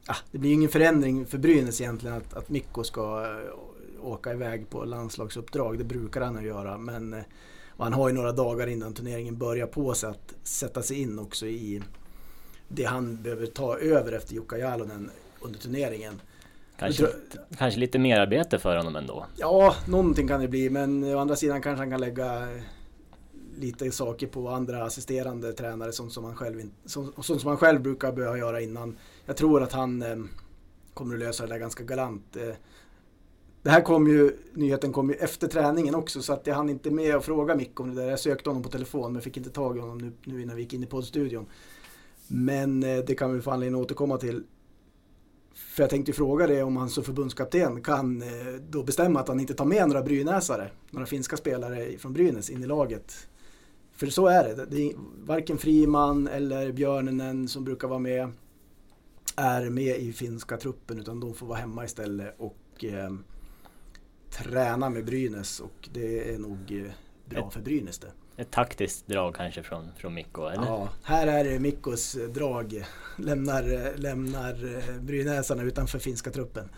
ah, 0.08 0.16
det 0.32 0.38
blir 0.38 0.50
ju 0.50 0.56
ingen 0.56 0.70
förändring 0.70 1.26
för 1.26 1.38
Brynäs 1.38 1.82
egentligen 1.82 2.18
att, 2.18 2.34
att 2.34 2.50
Mikko 2.50 2.84
ska 2.84 3.26
eh, 3.26 4.08
åka 4.08 4.34
iväg 4.34 4.70
på 4.70 4.86
landslagsuppdrag. 4.86 5.78
Det 5.78 5.84
brukar 5.84 6.22
han 6.22 6.42
ju 6.42 6.48
göra 6.48 6.78
men 6.78 7.14
eh, 7.14 7.24
och 7.70 7.84
han 7.84 7.94
har 7.94 8.10
ju 8.10 8.16
några 8.16 8.32
dagar 8.32 8.68
innan 8.68 8.94
turneringen 8.94 9.38
börjar 9.38 9.68
på 9.68 9.94
sig 9.94 10.10
att 10.10 10.34
sätta 10.44 10.82
sig 10.82 11.02
in 11.02 11.20
också 11.20 11.46
i 11.46 11.82
det 12.68 12.84
han 12.84 13.22
behöver 13.22 13.46
ta 13.46 13.78
över 13.78 14.12
efter 14.12 14.34
Jukka 14.34 14.58
Jalonen 14.58 15.10
under 15.42 15.60
turneringen. 15.60 16.22
Kanske, 16.80 17.04
tror- 17.04 17.16
kanske 17.58 17.80
lite 17.80 18.00
mer 18.00 18.20
arbete 18.20 18.60
för 18.60 18.78
honom 18.78 18.96
ändå. 18.96 19.26
Ja, 19.36 19.76
någonting 19.88 20.28
kan 20.28 20.42
det 20.42 20.48
bli 20.48 20.70
men 20.70 21.04
å 21.04 21.20
andra 21.20 21.36
sidan 21.36 21.62
kanske 21.62 21.82
han 21.82 21.92
kan 21.92 22.02
lägga 22.02 22.48
lite 23.58 23.92
saker 23.92 24.28
på 24.28 24.50
andra 24.50 24.84
assisterande 24.84 25.54
tränare 25.54 25.92
som, 25.92 26.10
som, 26.10 26.24
han, 26.24 26.36
själv, 26.36 26.60
in- 26.60 26.72
som, 26.86 27.14
som, 27.22 27.40
som 27.40 27.48
han 27.48 27.58
själv 27.58 27.82
brukar 27.82 28.12
behöva 28.12 28.38
göra 28.38 28.62
innan. 28.62 28.98
Jag 29.26 29.38
tror 29.38 29.64
att 29.64 29.72
han 29.72 30.02
eh, 30.02 30.18
kommer 30.94 31.14
att 31.14 31.20
lösa 31.20 31.44
det 31.44 31.54
där 31.54 31.60
ganska 31.60 31.84
galant. 31.84 32.36
Eh, 32.36 32.56
det 33.62 33.70
här 33.70 33.82
kom 33.82 34.08
ju, 34.08 34.32
nyheten 34.54 34.92
kom 34.92 35.10
ju 35.10 35.16
efter 35.16 35.48
träningen 35.48 35.96
också 35.96 36.22
så 36.22 36.34
att 36.34 36.48
jag 36.48 36.56
hann 36.56 36.70
inte 36.70 36.92
med 36.92 37.16
att 37.16 37.26
fråga 37.26 37.56
Micke 37.56 37.80
om 37.80 37.96
det 37.96 38.02
där. 38.02 38.10
Jag 38.10 38.20
sökte 38.20 38.50
honom 38.50 38.64
på 38.64 38.70
telefon 38.70 39.14
men 39.14 39.22
fick 39.22 39.38
inte 39.38 39.50
tag 39.50 39.78
i 39.78 39.80
honom 39.80 39.98
nu, 39.98 40.12
nu 40.24 40.42
innan 40.42 40.56
vi 40.56 40.62
gick 40.62 40.74
in 40.74 40.84
i 40.84 40.88
poddstudion. 40.88 41.46
Men 42.28 42.84
eh, 42.84 42.98
det 43.08 43.16
kan 43.16 43.34
vi 43.34 43.42
få 43.42 43.52
anledning 43.52 43.82
att 43.82 43.86
återkomma 43.86 44.18
till. 44.18 44.44
För 45.54 45.84
jag 45.84 45.90
tänkte 45.90 46.12
ju 46.12 46.16
fråga 46.16 46.48
det 46.48 46.64
om 46.64 46.78
han 46.78 46.90
som 46.90 47.04
förbundskapten 47.04 47.82
kan 47.82 48.22
eh, 48.22 48.28
då 48.70 48.84
bestämma 48.84 49.20
att 49.20 49.28
han 49.28 49.40
inte 49.40 49.54
tar 49.54 49.66
med 49.66 49.88
några 49.88 50.02
brynäsare, 50.02 50.72
några 50.90 51.06
finska 51.06 51.38
spelare 51.38 51.98
från 51.98 52.14
Brynäs 52.14 52.50
in 52.50 52.64
i 52.64 52.68
laget. 52.68 53.28
För 53.98 54.08
så 54.08 54.28
är 54.28 54.44
det. 54.44 54.66
Det 54.66 54.90
är 54.90 54.94
varken 55.26 55.58
Friman 55.58 56.28
eller 56.28 56.72
Björnenen 56.72 57.48
som 57.48 57.64
brukar 57.64 57.88
vara 57.88 58.00
med. 58.00 58.32
är 59.36 59.70
med 59.70 59.98
i 59.98 60.14
finska 60.14 60.58
truppen 60.58 61.00
utan 61.00 61.20
de 61.20 61.34
får 61.34 61.48
vara 61.48 61.60
hemma 61.60 61.86
istället 61.86 62.36
och 62.38 62.86
eh, 62.86 63.14
träna 64.30 64.90
med 64.90 65.06
Brynäs 65.06 65.60
och 65.60 65.90
det 65.94 66.34
är 66.34 66.38
nog 66.38 66.58
eh, 66.86 66.92
bra 67.26 67.50
för 67.50 67.62
Brynäs 67.62 68.00
det. 68.00 68.12
Ett 68.42 68.52
taktiskt 68.52 69.08
drag 69.08 69.36
kanske 69.36 69.64
från, 69.64 69.88
från 69.98 70.14
Mikko, 70.14 70.48
eller? 70.48 70.66
Ja, 70.66 70.90
här 71.04 71.28
är 71.28 71.44
det 71.44 71.60
Mikkos 71.60 72.18
drag. 72.34 72.86
Lämnar, 73.18 73.98
lämnar 73.98 74.78
eh, 74.78 75.02
Brynäsarna 75.02 75.64
utanför 75.64 76.00
finska 76.00 76.32
truppen. 76.32 76.70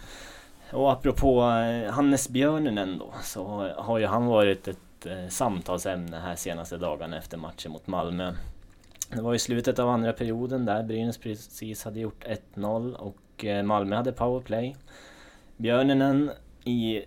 Och 0.74 0.92
apropå 0.92 1.42
eh, 1.42 1.92
Hannes 1.92 2.30
Björninen 2.30 2.98
då, 2.98 3.14
så 3.24 3.74
har 3.78 4.00
ju 4.00 4.06
han 4.06 4.26
varit 4.26 4.68
ett 4.68 4.78
Eh, 5.06 5.28
samtalsämne 5.30 6.18
här 6.18 6.36
senaste 6.36 6.78
dagarna 6.78 7.18
efter 7.18 7.38
matchen 7.38 7.72
mot 7.72 7.88
Malmö. 7.88 8.34
Det 9.10 9.22
var 9.22 9.34
i 9.34 9.40
slutet 9.40 9.80
av 9.80 9.90
andra 9.90 10.14
perioden 10.14 10.66
där 10.66 10.84
Brynäs 10.84 11.18
precis 11.18 11.84
hade 11.84 12.00
gjort 12.00 12.26
1-0 12.56 12.94
och 12.94 13.46
eh, 13.46 13.64
Malmö 13.64 13.96
hade 13.96 14.12
powerplay. 14.12 14.76
Björninen 15.58 16.32
i 16.64 17.04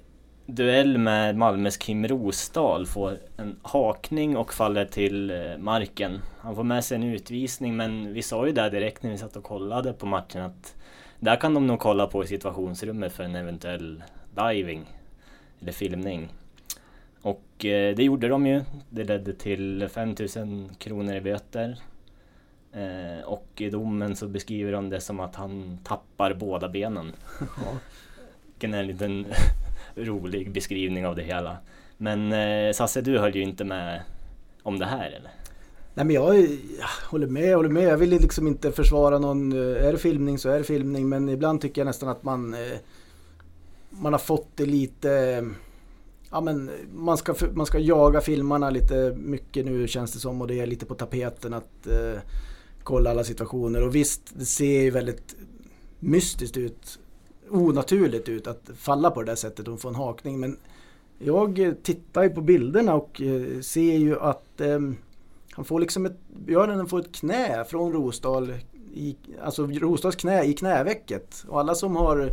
duell 0.46 0.98
med 0.98 1.36
Malmös 1.36 1.76
Kim 1.76 2.08
Rosdahl 2.08 2.86
får 2.86 3.18
en 3.36 3.56
hakning 3.62 4.36
och 4.36 4.54
faller 4.54 4.84
till 4.84 5.30
eh, 5.30 5.58
marken. 5.58 6.20
Han 6.38 6.54
får 6.54 6.64
med 6.64 6.84
sig 6.84 6.96
en 6.96 7.02
utvisning 7.02 7.76
men 7.76 8.12
vi 8.12 8.22
sa 8.22 8.46
ju 8.46 8.52
där 8.52 8.70
direkt 8.70 9.02
när 9.02 9.10
vi 9.10 9.18
satt 9.18 9.36
och 9.36 9.44
kollade 9.44 9.92
på 9.92 10.06
matchen 10.06 10.42
att 10.42 10.74
där 11.20 11.36
kan 11.36 11.54
de 11.54 11.66
nog 11.66 11.80
kolla 11.80 12.06
på 12.06 12.24
i 12.24 12.26
situationsrummet 12.26 13.12
för 13.12 13.24
en 13.24 13.36
eventuell 13.36 14.02
diving 14.34 14.86
eller 15.60 15.72
filmning. 15.72 16.28
Och 17.22 17.64
eh, 17.64 17.96
det 17.96 18.04
gjorde 18.04 18.28
de 18.28 18.46
ju. 18.46 18.62
Det 18.90 19.04
ledde 19.04 19.32
till 19.32 19.88
5000 19.88 20.70
kronor 20.78 21.14
i 21.14 21.20
böter. 21.20 21.78
Eh, 22.72 23.24
och 23.24 23.46
i 23.56 23.70
domen 23.70 24.16
så 24.16 24.28
beskriver 24.28 24.72
de 24.72 24.90
det 24.90 25.00
som 25.00 25.20
att 25.20 25.34
han 25.34 25.78
tappar 25.84 26.34
båda 26.34 26.68
benen. 26.68 27.12
Vilken 28.46 28.74
är 28.74 28.80
en 28.80 28.86
liten 28.86 29.26
rolig 29.94 30.52
beskrivning 30.52 31.06
av 31.06 31.16
det 31.16 31.22
hela. 31.22 31.56
Men 31.96 32.32
eh, 32.32 32.72
Sasse, 32.72 33.00
du 33.00 33.18
höll 33.18 33.36
ju 33.36 33.42
inte 33.42 33.64
med 33.64 34.02
om 34.62 34.78
det 34.78 34.86
här 34.86 35.06
eller? 35.06 35.30
Nej 35.94 36.04
men 36.06 36.14
jag, 36.14 36.36
jag 36.38 36.88
håller 37.10 37.26
med, 37.26 37.44
jag 37.44 37.56
håller 37.56 37.68
med. 37.68 37.82
Jag 37.82 37.96
vill 37.96 38.10
liksom 38.10 38.46
inte 38.46 38.72
försvara 38.72 39.18
någon. 39.18 39.52
Eh, 39.52 39.86
är 39.86 39.92
det 39.92 39.98
filmning 39.98 40.38
så 40.38 40.50
är 40.50 40.58
det 40.58 40.64
filmning. 40.64 41.08
Men 41.08 41.28
ibland 41.28 41.60
tycker 41.60 41.80
jag 41.80 41.86
nästan 41.86 42.08
att 42.08 42.24
man 42.24 42.56
man 43.90 44.12
har 44.12 44.20
fått 44.20 44.48
det 44.54 44.66
lite 44.66 45.44
Ja 46.32 46.40
men 46.40 46.70
man 46.94 47.16
ska, 47.16 47.34
man 47.54 47.66
ska 47.66 47.78
jaga 47.78 48.20
filmarna 48.20 48.70
lite 48.70 49.14
mycket 49.16 49.66
nu 49.66 49.88
känns 49.88 50.12
det 50.12 50.18
som 50.18 50.40
och 50.40 50.46
det 50.46 50.60
är 50.60 50.66
lite 50.66 50.86
på 50.86 50.94
tapeten 50.94 51.54
att 51.54 51.86
eh, 51.86 52.20
kolla 52.82 53.10
alla 53.10 53.24
situationer. 53.24 53.82
Och 53.82 53.94
visst, 53.94 54.22
det 54.34 54.44
ser 54.44 54.82
ju 54.82 54.90
väldigt 54.90 55.36
mystiskt 55.98 56.56
ut 56.56 56.98
onaturligt 57.50 58.28
ut 58.28 58.46
att 58.46 58.70
falla 58.76 59.10
på 59.10 59.22
det 59.22 59.30
där 59.30 59.36
sättet 59.36 59.68
och 59.68 59.80
få 59.80 59.88
en 59.88 59.94
hakning. 59.94 60.40
Men 60.40 60.56
jag 61.18 61.74
tittar 61.82 62.22
ju 62.22 62.30
på 62.30 62.40
bilderna 62.40 62.94
och 62.94 63.22
eh, 63.22 63.60
ser 63.60 63.96
ju 63.96 64.20
att 64.20 64.60
eh, 64.60 64.80
han 65.52 65.64
får 65.64 65.80
liksom 65.80 66.06
ett, 66.06 66.18
björnen 66.46 66.86
får 66.86 67.00
ett 67.00 67.12
knä 67.12 67.64
från 67.64 67.92
Rosdahl. 67.92 68.54
I, 68.94 69.16
alltså 69.42 69.66
Rosdahls 69.66 70.16
knä 70.16 70.44
i 70.44 70.52
knävecket. 70.52 71.44
Och 71.48 71.60
alla 71.60 71.74
som 71.74 71.96
har 71.96 72.30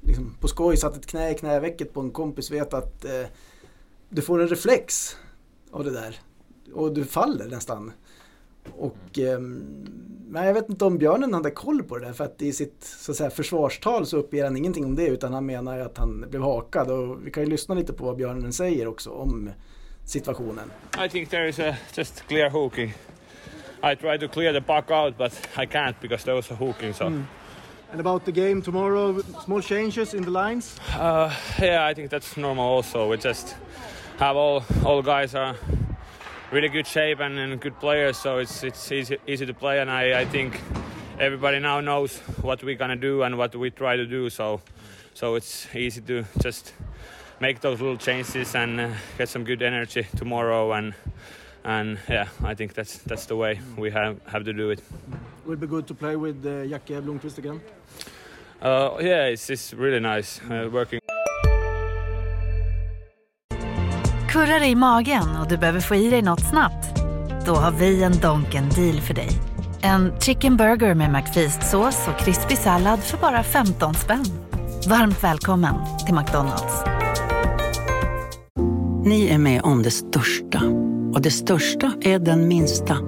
liksom, 0.00 0.36
på 0.40 0.48
skoj 0.48 0.76
satt 0.76 0.96
ett 0.96 1.06
knä 1.06 1.30
i 1.30 1.34
knävecket 1.34 1.92
på 1.92 2.00
en 2.00 2.10
kompis 2.10 2.50
vet 2.50 2.74
att 2.74 3.04
eh, 3.04 3.26
du 4.08 4.22
får 4.22 4.42
en 4.42 4.48
reflex 4.48 5.16
av 5.70 5.84
det 5.84 5.90
där. 5.90 6.20
Och 6.74 6.94
du 6.94 7.04
faller 7.04 7.48
nästan. 7.48 7.92
Och 8.76 9.18
eh, 9.18 9.40
men 10.32 10.46
jag 10.46 10.54
vet 10.54 10.68
inte 10.68 10.84
om 10.84 10.98
Björnen 10.98 11.34
hade 11.34 11.50
koll 11.50 11.82
på 11.82 11.98
det 11.98 12.06
där 12.06 12.12
för 12.12 12.24
att 12.24 12.42
i 12.42 12.52
sitt 12.52 12.84
så 12.84 13.12
att 13.12 13.16
säga, 13.16 13.30
försvarstal 13.30 14.06
så 14.06 14.16
uppger 14.16 14.44
han 14.44 14.56
ingenting 14.56 14.84
om 14.84 14.94
det 14.94 15.06
utan 15.06 15.32
han 15.32 15.46
menar 15.46 15.78
att 15.78 15.98
han 15.98 16.24
blev 16.30 16.42
hakad 16.42 16.90
och 16.90 17.26
vi 17.26 17.30
kan 17.30 17.42
ju 17.42 17.48
lyssna 17.48 17.74
lite 17.74 17.92
på 17.92 18.04
vad 18.04 18.16
Björnen 18.16 18.52
säger 18.52 18.86
också 18.86 19.10
om 19.10 19.50
situationen. 20.04 20.70
I 21.06 21.08
think 21.08 21.30
there 21.30 21.48
is 21.48 21.58
a 21.58 21.76
just 21.94 22.26
clear 22.28 22.50
hooking. 22.50 22.88
I 23.92 23.96
try 23.96 24.18
to 24.18 24.28
clear 24.28 24.52
the 24.52 24.60
puck 24.60 24.90
out 24.90 25.18
but 25.18 25.32
I 25.56 25.66
can't 25.66 25.94
because 26.00 26.24
there 26.24 26.34
was 26.34 26.50
a 26.50 26.54
hooking 26.54 26.94
so. 26.94 27.04
Mm. 27.04 27.24
And 27.92 28.00
about 28.00 28.24
the 28.24 28.32
game 28.32 28.62
tomorrow, 28.62 29.20
small 29.44 29.60
changes 29.60 30.14
in 30.14 30.22
the 30.22 30.30
lines? 30.30 30.80
Uh, 30.94 31.30
yeah, 31.60 31.84
I 31.84 31.92
think 31.92 32.08
that's 32.08 32.38
normal 32.38 32.64
also. 32.64 33.10
We 33.10 33.18
just 33.18 33.54
have 34.18 34.34
all 34.34 34.64
all 34.82 35.02
guys 35.02 35.34
are 35.34 35.56
really 36.50 36.70
good 36.70 36.86
shape 36.86 37.20
and, 37.20 37.38
and 37.38 37.60
good 37.60 37.78
players, 37.78 38.16
so 38.16 38.38
it's 38.38 38.64
it's 38.64 38.90
easy 38.90 39.18
easy 39.26 39.44
to 39.44 39.52
play. 39.52 39.80
And 39.80 39.90
I, 39.90 40.20
I 40.20 40.24
think 40.24 40.58
everybody 41.20 41.58
now 41.58 41.80
knows 41.80 42.18
what 42.40 42.64
we're 42.64 42.78
gonna 42.78 42.96
do 42.96 43.24
and 43.24 43.36
what 43.36 43.54
we 43.54 43.70
try 43.70 43.96
to 43.96 44.06
do. 44.06 44.30
So 44.30 44.62
so 45.12 45.34
it's 45.34 45.66
easy 45.74 46.00
to 46.00 46.24
just 46.40 46.72
make 47.40 47.60
those 47.60 47.78
little 47.78 47.98
changes 47.98 48.54
and 48.54 48.80
uh, 48.80 48.88
get 49.18 49.28
some 49.28 49.44
good 49.44 49.60
energy 49.60 50.06
tomorrow 50.16 50.72
and 50.72 50.94
and 51.64 51.98
yeah, 52.08 52.28
I 52.44 52.54
think 52.54 52.74
that's 52.74 52.98
that's 52.98 53.26
the 53.26 53.34
way 53.34 53.60
we 53.78 53.90
have 53.90 54.16
have 54.26 54.44
to 54.44 54.52
do 54.52 54.72
it. 54.72 54.82
Would 55.46 55.60
be 55.60 55.66
good 55.66 55.86
to 55.86 55.94
play 55.94 56.16
with 56.16 56.46
uh, 56.46 56.68
Jacke 56.68 57.02
Blomqvist 57.02 57.38
again. 57.38 57.60
Uh, 58.62 58.96
yeah, 59.00 59.26
it's, 59.26 59.50
it's 59.50 59.74
really 59.74 60.00
nice 60.00 60.40
uh, 60.50 60.68
working. 60.72 61.00
Kurrar 64.30 64.62
i 64.62 64.74
magen 64.74 65.36
och 65.40 65.48
du 65.48 65.56
behöver 65.56 65.80
få 65.80 65.94
i 65.94 66.10
dig 66.10 66.22
något 66.22 66.40
snabbt? 66.40 67.02
Då 67.46 67.54
har 67.54 67.70
vi 67.70 68.02
en 68.02 68.12
Donken 68.12 68.68
deal 68.68 69.00
för 69.00 69.14
dig. 69.14 69.28
En 69.80 70.20
chicken 70.20 70.56
burger 70.56 70.94
med 70.94 71.10
McFeast-sås 71.10 72.08
och 72.08 72.18
krispig 72.18 72.58
sallad 72.58 73.00
för 73.00 73.18
bara 73.18 73.42
15 73.42 73.94
spänn. 73.94 74.24
Varmt 74.88 75.24
välkommen 75.24 75.74
till 76.06 76.14
McDonalds. 76.14 76.84
Ni 79.04 79.28
är 79.28 79.38
med 79.38 79.62
om 79.62 79.82
det 79.82 79.90
största. 79.90 80.91
Och 81.14 81.22
det 81.22 81.30
största 81.30 81.92
är 82.00 82.18
den 82.18 82.48
minsta. 82.48 82.98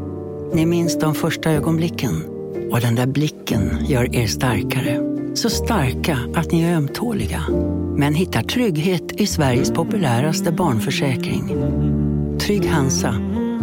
Ni 0.53 0.67
minns 0.67 0.99
de 0.99 1.15
första 1.15 1.51
ögonblicken. 1.51 2.25
Och 2.71 2.81
den 2.81 2.95
där 2.95 3.07
blicken 3.07 3.87
gör 3.87 4.17
er 4.17 4.27
starkare. 4.27 5.01
Så 5.35 5.51
starka 5.51 6.19
att 6.35 6.53
ni 6.53 6.63
är 6.63 6.77
ömtåliga. 6.77 7.45
Men 7.97 8.15
hittar 8.15 8.43
trygghet 8.43 9.13
i 9.13 9.27
Sveriges 9.27 9.73
populäraste 9.73 10.53
barnförsäkring. 10.53 11.49
Trygg 12.39 12.67
Hansa. 12.67 13.15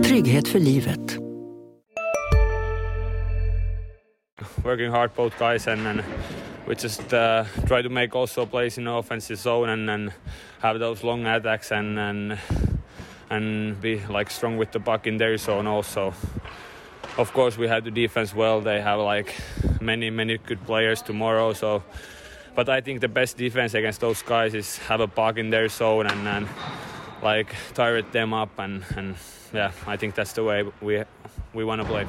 Trygghet 0.03 0.47
för 0.47 0.59
livet. 0.59 1.17
Working 4.65 4.89
hard 4.89 5.09
both 5.15 5.39
guys 5.39 5.67
and, 5.67 5.87
and 5.87 6.01
we 6.67 6.75
just 6.83 7.13
uh, 7.13 7.43
try 7.67 7.83
to 7.83 7.89
make 7.89 8.19
also 8.19 8.45
plays 8.45 8.77
in 8.77 8.85
the 8.85 8.91
offensive 8.91 9.39
zone 9.39 9.73
and, 9.73 9.89
and 9.89 10.11
have 10.59 10.79
those 10.79 11.05
long 11.05 11.25
attacks 11.25 11.71
and, 11.71 11.99
and 11.99 12.37
and 13.31 13.81
be 13.81 14.01
like 14.09 14.29
strong 14.29 14.57
with 14.57 14.71
the 14.71 14.79
puck 14.79 15.07
in 15.07 15.17
their 15.17 15.37
zone 15.37 15.65
also. 15.67 16.13
Of 17.17 17.33
course, 17.33 17.57
we 17.57 17.67
have 17.67 17.83
the 17.83 17.91
defense 17.91 18.35
well. 18.35 18.61
They 18.61 18.81
have 18.81 18.99
like 18.99 19.35
many 19.81 20.09
many 20.09 20.37
good 20.37 20.63
players 20.65 21.01
tomorrow, 21.01 21.53
so 21.53 21.83
but 22.55 22.69
I 22.69 22.81
think 22.81 23.01
the 23.01 23.07
best 23.07 23.37
defense 23.37 23.73
against 23.73 24.01
those 24.01 24.21
guys 24.21 24.53
is 24.53 24.77
have 24.87 25.03
a 25.03 25.07
puck 25.07 25.37
in 25.37 25.49
their 25.49 25.69
zone 25.69 26.07
and, 26.07 26.27
and 26.27 26.47
like 27.23 27.55
tire 27.73 28.01
them 28.01 28.33
up 28.33 28.59
and, 28.59 28.83
and 28.97 29.15
yeah, 29.53 29.71
I 29.87 29.97
think 29.97 30.15
that's 30.15 30.33
the 30.33 30.43
way 30.43 30.63
we, 30.81 31.03
we 31.53 31.63
want 31.63 31.81
to 31.81 31.87
play. 31.87 32.05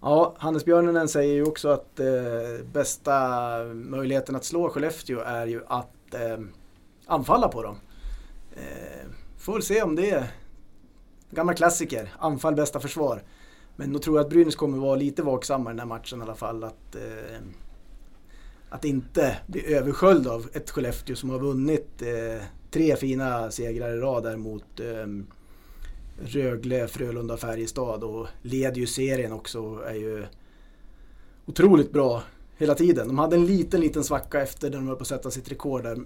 Ja, 0.00 0.34
Hannes 0.38 0.64
Björnenen 0.64 1.08
säger 1.08 1.34
ju 1.34 1.42
också 1.42 1.68
att 1.68 2.00
eh, 2.00 2.06
bästa 2.72 3.20
möjligheten 3.74 4.36
att 4.36 4.44
slå 4.44 4.68
Skellefteå 4.68 5.20
är 5.20 5.46
ju 5.46 5.62
att 5.68 6.14
eh, 6.14 6.38
anfalla 7.06 7.48
på 7.48 7.62
dem. 7.62 7.80
Eh, 8.56 9.08
får 9.52 9.60
se 9.60 9.82
om 9.82 9.94
det 9.94 10.10
är 10.10 10.26
gamla 11.30 11.54
klassiker, 11.54 12.12
anfall 12.18 12.54
bästa 12.54 12.80
försvar. 12.80 13.22
Men 13.76 13.92
då 13.92 13.98
tror 13.98 14.16
jag 14.16 14.24
att 14.24 14.30
Brynäs 14.30 14.56
kommer 14.56 14.78
vara 14.78 14.96
lite 14.96 15.22
vaksamma 15.22 15.70
i 15.70 15.72
den 15.72 15.78
här 15.78 15.86
matchen 15.86 16.18
i 16.20 16.22
alla 16.22 16.34
fall. 16.34 16.64
Att, 16.64 16.94
eh, 16.94 17.40
att 18.68 18.84
inte 18.84 19.36
bli 19.46 19.74
översköljd 19.74 20.26
av 20.26 20.46
ett 20.52 20.70
Skellefteå 20.70 21.16
som 21.16 21.30
har 21.30 21.38
vunnit 21.38 22.02
eh, 22.02 22.42
tre 22.70 22.96
fina 22.96 23.50
segrar 23.50 23.96
i 23.96 23.96
rad 23.96 24.22
där 24.22 24.36
mot 24.36 24.80
eh, 24.80 25.06
Rögle, 26.24 26.88
Frölunda 26.88 27.34
och 27.34 27.40
Färjestad 27.40 28.04
och 28.04 28.26
leder 28.42 28.76
ju 28.76 28.86
serien 28.86 29.32
också 29.32 29.82
är 29.86 29.94
ju 29.94 30.26
otroligt 31.46 31.92
bra 31.92 32.22
hela 32.56 32.74
tiden. 32.74 33.06
De 33.06 33.18
hade 33.18 33.36
en 33.36 33.46
liten, 33.46 33.80
liten 33.80 34.04
svacka 34.04 34.42
efter 34.42 34.70
när 34.70 34.76
de 34.76 34.86
höll 34.86 34.96
på 34.96 35.02
att 35.02 35.08
sätta 35.08 35.30
sitt 35.30 35.50
rekord 35.50 35.82
där 35.82 35.98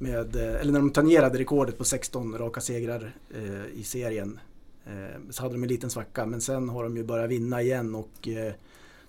med, 0.00 0.36
eh, 0.36 0.60
eller 0.60 0.72
när 0.72 0.80
de 0.80 0.90
tangerade 0.90 1.38
rekordet 1.38 1.78
på 1.78 1.84
16 1.84 2.38
raka 2.38 2.60
segrar 2.60 3.12
eh, 3.34 3.78
i 3.80 3.82
serien. 3.84 4.38
Eh, 4.84 5.20
så 5.30 5.42
hade 5.42 5.54
de 5.54 5.62
en 5.62 5.68
liten 5.68 5.90
svacka 5.90 6.26
men 6.26 6.40
sen 6.40 6.68
har 6.68 6.84
de 6.84 6.96
ju 6.96 7.04
börjat 7.04 7.30
vinna 7.30 7.62
igen 7.62 7.94
och 7.94 8.28
eh, 8.28 8.52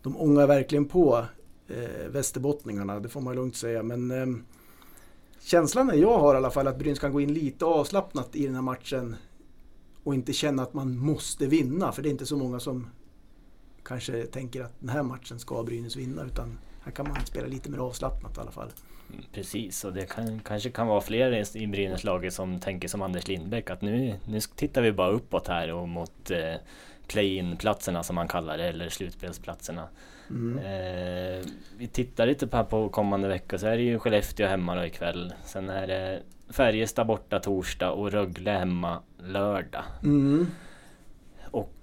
de 0.02 0.18
ångar 0.18 0.48
verkligen 0.48 0.86
på 0.86 1.26
eh, 1.68 2.08
västerbottningarna, 2.10 3.00
det 3.00 3.10
får 3.10 3.22
man 3.22 3.36
lugnt 3.36 3.56
säga. 3.56 3.84
Men 3.84 4.12
eh, 4.12 4.28
känslan 5.40 6.00
jag 6.00 6.20
har 6.20 6.34
i 6.34 6.38
alla 6.38 6.52
fall 6.52 6.68
att 6.68 6.78
Brynäs 6.78 7.00
kan 7.00 7.14
gå 7.14 7.22
in 7.22 7.34
lite 7.34 7.66
avslappnat 7.66 8.36
i 8.36 8.46
den 8.46 8.56
här 8.56 8.62
matchen 8.62 9.16
och 10.04 10.14
inte 10.14 10.34
känna 10.34 10.64
att 10.64 10.74
man 10.74 10.98
måste 10.98 11.48
vinna. 11.48 11.92
För 11.92 12.02
det 12.02 12.10
är 12.10 12.12
inte 12.12 12.26
så 12.26 12.38
många 12.38 12.60
som 12.60 12.88
kanske 13.84 14.26
tänker 14.26 14.62
att 14.62 14.74
den 14.80 14.90
här 14.90 15.04
matchen 15.04 15.40
ska 15.40 15.64
Brynäs 15.64 15.96
vinna. 15.96 16.26
Utan 16.26 16.58
här 16.84 16.92
kan 16.92 17.08
man 17.08 17.26
spela 17.26 17.48
lite 17.48 17.70
mer 17.70 17.78
avslappnat 17.78 18.38
i 18.38 18.40
alla 18.40 18.52
fall. 18.52 18.70
Mm, 19.10 19.24
precis, 19.34 19.86
och 19.86 19.94
det 19.94 20.06
kan, 20.06 20.40
kanske 20.40 20.70
kan 20.70 20.88
vara 20.88 21.02
fler 21.02 21.58
i 21.58 21.68
Brynäslaget 21.68 22.34
som 22.34 22.60
tänker 22.60 22.88
som 22.88 23.02
Anders 23.02 23.28
Lindbäck 23.28 23.70
att 23.70 23.82
nu, 23.82 24.16
nu 24.28 24.40
tittar 24.56 24.82
vi 24.82 24.92
bara 24.92 25.10
uppåt 25.10 25.48
här 25.48 25.74
och 25.74 25.90
mot 25.90 26.32
eh, 26.32 26.56
play-in-platserna 27.08 28.04
som 28.04 28.16
man 28.16 28.28
kallar 28.28 28.58
det, 28.58 28.68
eller 28.68 28.90
slutspelsplatserna. 28.90 29.88
Mm. 30.30 30.58
Eh, 30.58 31.46
vi 31.78 31.88
tittar 31.88 32.26
lite 32.26 32.48
på, 32.48 32.64
på 32.64 32.90
kommande 32.90 33.28
vecka 33.28 33.58
så 33.58 33.68
är 33.68 33.78
det 33.78 33.84
ju 33.84 34.00
Skellefteå 34.00 34.48
hemma 34.48 34.76
då 34.76 34.86
ikväll. 34.86 35.34
Sen 35.44 35.70
är 35.70 35.88
det 35.88 36.22
Färjestad 36.50 37.08
borta 37.08 37.40
torsdag 37.40 37.92
och 37.92 38.12
Rögle 38.12 38.52
hemma 38.52 39.02
lördag. 39.18 39.84
Mm. 40.04 40.48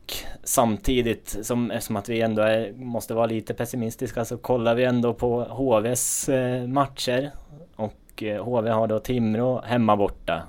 Och 0.09 0.15
samtidigt, 0.45 1.37
som, 1.43 1.71
eftersom 1.71 1.97
att 1.97 2.09
vi 2.09 2.21
ändå 2.21 2.43
är, 2.43 2.73
måste 2.73 3.15
vara 3.15 3.27
lite 3.27 3.55
pessimistiska, 3.55 4.25
så 4.25 4.37
kollar 4.37 4.75
vi 4.75 4.85
ändå 4.85 5.15
på 5.15 5.45
HVs 5.45 6.29
eh, 6.29 6.67
matcher. 6.67 7.31
Och 7.77 8.23
eh, 8.23 8.45
HV 8.45 8.71
har 8.71 8.87
då 8.87 8.99
Timrå 8.99 9.61
hemma 9.61 9.97
borta. 9.97 10.43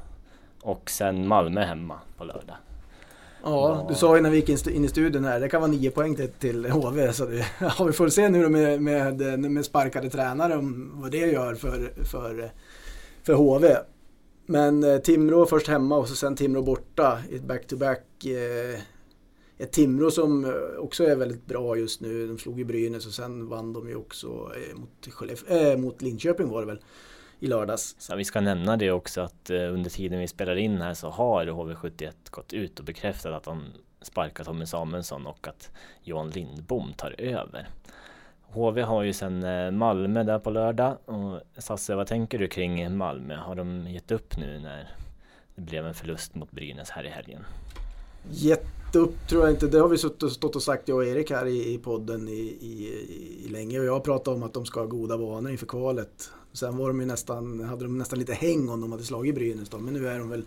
Och 0.62 0.90
sen 0.90 1.28
Malmö 1.28 1.62
hemma 1.62 2.00
på 2.18 2.24
lördag. 2.24 2.56
Ja, 3.44 3.86
du 3.90 3.96
sa 3.96 4.16
ju 4.16 4.22
när 4.22 4.30
vi 4.30 4.38
gick 4.38 4.68
in 4.68 4.86
i 4.86 4.88
studion 4.88 5.26
här, 5.26 5.40
det 5.40 5.50
kan 5.50 5.62
vara 5.62 5.72
nio 5.72 5.92
poäng 5.92 6.16
till, 6.16 6.30
till 6.30 6.66
HV. 6.66 7.14
Så 7.14 7.26
det, 7.26 7.46
ja, 7.60 7.84
vi 7.84 7.94
får 7.94 8.10
se 8.10 8.30
nu 8.30 8.50
med, 8.50 8.82
med, 8.82 9.40
med 9.40 9.66
sparkade 9.66 10.10
tränare 10.10 10.58
om 10.58 10.92
vad 10.94 11.12
det 11.12 11.18
gör 11.32 11.56
för, 11.56 12.04
för, 12.04 12.52
för 13.24 13.34
HV. 13.34 13.76
Men 14.46 14.84
eh, 14.84 14.98
Timrå 14.98 15.46
först 15.46 15.68
hemma 15.68 15.96
och 15.96 16.08
så 16.08 16.16
sen 16.16 16.36
Timrå 16.36 16.62
borta 16.62 17.20
i 17.30 17.36
ett 17.36 17.44
back-to-back. 17.44 18.26
Eh, 18.26 18.80
ett 19.60 19.72
Timrå 19.72 20.12
som 20.12 20.46
eh, 20.46 20.52
också 20.80 21.04
är 21.04 21.16
väldigt 21.16 21.46
bra 21.46 21.78
just 21.78 22.02
nu. 22.02 22.28
De 22.28 22.38
slog 22.38 22.60
ju 22.60 22.66
Brynäs 22.66 23.06
och 23.06 23.14
sen 23.14 23.50
vann 23.50 23.74
de 23.74 23.90
ju 23.90 23.96
också 23.96 24.28
eh, 24.28 24.80
mot, 24.80 25.08
Skellef 25.10 25.52
äh, 25.52 25.78
mot 25.78 26.02
Linköping 26.02 26.50
var 26.50 26.60
det 26.62 26.68
väl 26.68 26.80
i 27.40 27.48
lördags. 27.48 27.96
Så 28.00 28.16
vi 28.16 28.26
ska 28.26 28.42
nämna 28.42 28.78
det 28.78 28.92
också 28.92 29.22
att 29.22 29.50
under 29.50 29.90
tiden 29.90 30.20
vi 30.20 30.28
spelar 30.28 30.56
in 30.56 30.82
här 30.82 30.94
så 30.94 31.10
har 31.10 31.46
HV71 31.46 32.12
gått 32.30 32.54
ut 32.54 32.80
och 32.80 32.86
bekräftat 32.86 33.34
att 33.34 33.44
de 33.44 33.64
sparkar 34.02 34.44
Tommy 34.44 34.66
Samuelsson 34.66 35.28
och 35.28 35.48
att 35.48 35.72
Johan 36.04 36.30
Lindbom 36.30 36.94
tar 36.94 37.16
över. 37.18 37.70
HV 38.42 38.82
har 38.82 39.04
ju 39.04 39.14
sen 39.14 39.78
Malmö 39.78 40.24
där 40.24 40.40
på 40.40 40.50
lördag. 40.50 40.98
Och 41.06 41.42
Sasse, 41.58 41.96
vad 41.96 42.08
tänker 42.08 42.40
du 42.40 42.48
kring 42.48 42.98
Malmö? 42.98 43.36
Har 43.36 43.56
de 43.56 43.88
gett 43.88 44.12
upp 44.12 44.38
nu 44.38 44.60
när 44.60 44.90
det 45.56 45.62
blev 45.62 45.86
en 45.86 45.94
förlust 45.94 46.36
mot 46.36 46.52
Brynäs 46.52 46.90
här 46.90 47.06
i 47.06 47.10
helgen? 47.10 47.44
Gett 48.32 48.79
upp 48.96 49.28
tror 49.30 49.42
jag 49.42 49.52
inte. 49.52 49.68
Det 49.68 49.80
har 49.80 49.88
vi 49.88 49.98
stått 49.98 50.56
och 50.56 50.64
sagt 50.64 50.88
jag 50.88 50.98
och 50.98 51.06
Erik 51.06 51.32
här 51.32 51.46
i, 51.46 51.78
podden 51.78 52.28
i, 52.28 52.58
i, 52.62 53.46
i 53.46 53.50
länge. 53.50 53.80
Och 53.80 53.86
jag 53.86 53.94
har 53.94 54.00
pratat 54.00 54.28
om 54.28 54.44
att 54.44 54.54
de 54.54 54.66
ska 54.66 54.80
ha 54.80 54.88
goda 54.88 55.18
vanor 55.18 55.52
inför 55.52 55.66
kvalet. 55.66 56.32
Sen 56.54 56.78
var 56.78 56.88
de 56.88 56.98
nästan, 56.98 57.60
hade 57.60 57.84
de 57.86 57.98
nästan 57.98 58.20
lite 58.20 58.34
häng 58.34 58.70
om 58.70 58.82
de 58.82 58.92
hade 58.92 59.04
slagit 59.04 59.36
Brynäs 59.36 59.70
då. 59.70 59.78
Men 59.78 59.94
nu 59.94 60.08
är 60.08 60.20
de 60.20 60.30
väl 60.30 60.46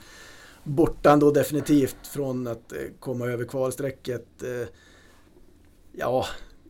borta 0.64 1.12
ändå 1.12 1.30
definitivt 1.30 2.06
från 2.06 2.46
att 2.46 2.72
eh, 2.72 2.78
komma 3.00 3.26
över 3.26 3.44
kvalstrecket. 3.44 4.42
Eh, 4.42 4.68
ja, 5.92 6.26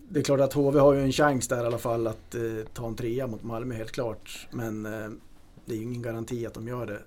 det 0.08 0.20
är 0.20 0.24
klart 0.24 0.40
att 0.40 0.52
HV 0.52 0.78
har 0.78 0.92
ju 0.92 1.02
en 1.02 1.12
chans 1.12 1.48
där 1.48 1.62
i 1.62 1.66
alla 1.66 1.78
fall 1.78 2.06
att 2.06 2.35
eh, 2.35 2.42
ta 2.74 2.87
en 2.87 2.96
trea 2.96 3.26
mot 3.26 3.42
Malmö 3.42 3.74
helt 3.74 3.92
klart. 3.92 4.48
Men 4.52 4.82
det 5.64 5.74
är 5.74 5.76
ju 5.76 5.82
ingen 5.82 6.02
garanti 6.02 6.46
att 6.46 6.54
de 6.54 6.68
gör 6.68 6.87
det. 6.87 6.98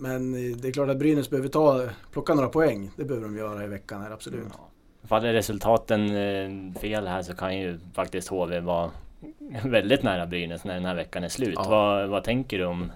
Men 0.00 0.32
det 0.32 0.68
är 0.68 0.72
klart 0.72 0.88
att 0.88 0.96
Brynäs 0.96 1.30
behöver 1.30 1.48
ta, 1.48 1.88
plocka 2.12 2.34
några 2.34 2.48
poäng. 2.48 2.90
Det 2.96 3.04
behöver 3.04 3.26
de 3.26 3.36
göra 3.36 3.64
i 3.64 3.68
veckan 3.68 4.02
här, 4.02 4.10
absolut. 4.10 4.46
Ja. 4.52 4.68
Faller 5.08 5.32
resultaten 5.32 6.16
eh, 6.16 6.80
fel 6.80 7.06
här 7.06 7.22
så 7.22 7.34
kan 7.34 7.58
ju 7.58 7.78
faktiskt 7.94 8.28
HV 8.28 8.60
vara 8.60 8.90
väldigt 9.64 10.02
nära 10.02 10.26
Brynäs 10.26 10.64
när 10.64 10.74
den 10.74 10.84
här 10.84 10.94
veckan 10.94 11.24
är 11.24 11.28
slut. 11.28 11.54
Ja. 11.56 11.70
Vad, 11.70 12.08
vad 12.08 12.24
tänker 12.24 12.58
du 12.58 12.64
om 12.64 12.92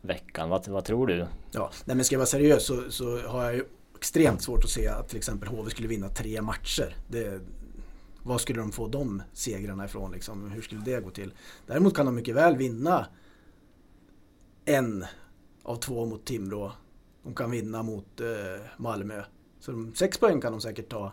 veckan? 0.00 0.48
Vad, 0.48 0.68
vad 0.68 0.84
tror 0.84 1.06
du? 1.06 1.26
Ja, 1.52 1.70
nej 1.84 1.96
men 1.96 2.04
ska 2.04 2.14
jag 2.14 2.18
vara 2.18 2.26
seriös 2.26 2.66
så, 2.66 2.90
så 2.90 3.18
har 3.18 3.44
jag 3.44 3.54
ju 3.54 3.64
extremt 3.96 4.42
svårt 4.42 4.64
att 4.64 4.70
se 4.70 4.88
att 4.88 5.08
till 5.08 5.18
exempel 5.18 5.48
HV 5.48 5.70
skulle 5.70 5.88
vinna 5.88 6.08
tre 6.08 6.42
matcher. 6.42 6.94
Det, 7.08 7.40
var 8.22 8.38
skulle 8.38 8.60
de 8.60 8.72
få 8.72 8.88
de 8.88 9.22
segrarna 9.32 9.84
ifrån? 9.84 10.12
Liksom? 10.12 10.50
Hur 10.50 10.62
skulle 10.62 10.80
det 10.80 11.00
gå 11.00 11.10
till? 11.10 11.32
Däremot 11.66 11.96
kan 11.96 12.06
de 12.06 12.14
mycket 12.14 12.34
väl 12.34 12.56
vinna 12.56 13.06
en 14.64 15.04
av 15.62 15.76
två 15.76 16.06
mot 16.06 16.24
Timrå. 16.24 16.72
De 17.22 17.34
kan 17.34 17.50
vinna 17.50 17.82
mot 17.82 18.20
eh, 18.20 18.66
Malmö. 18.76 19.22
Så 19.60 19.70
de, 19.70 19.94
sex 19.94 20.18
poäng 20.18 20.40
kan 20.40 20.52
de 20.52 20.60
säkert 20.60 20.88
ta. 20.88 21.12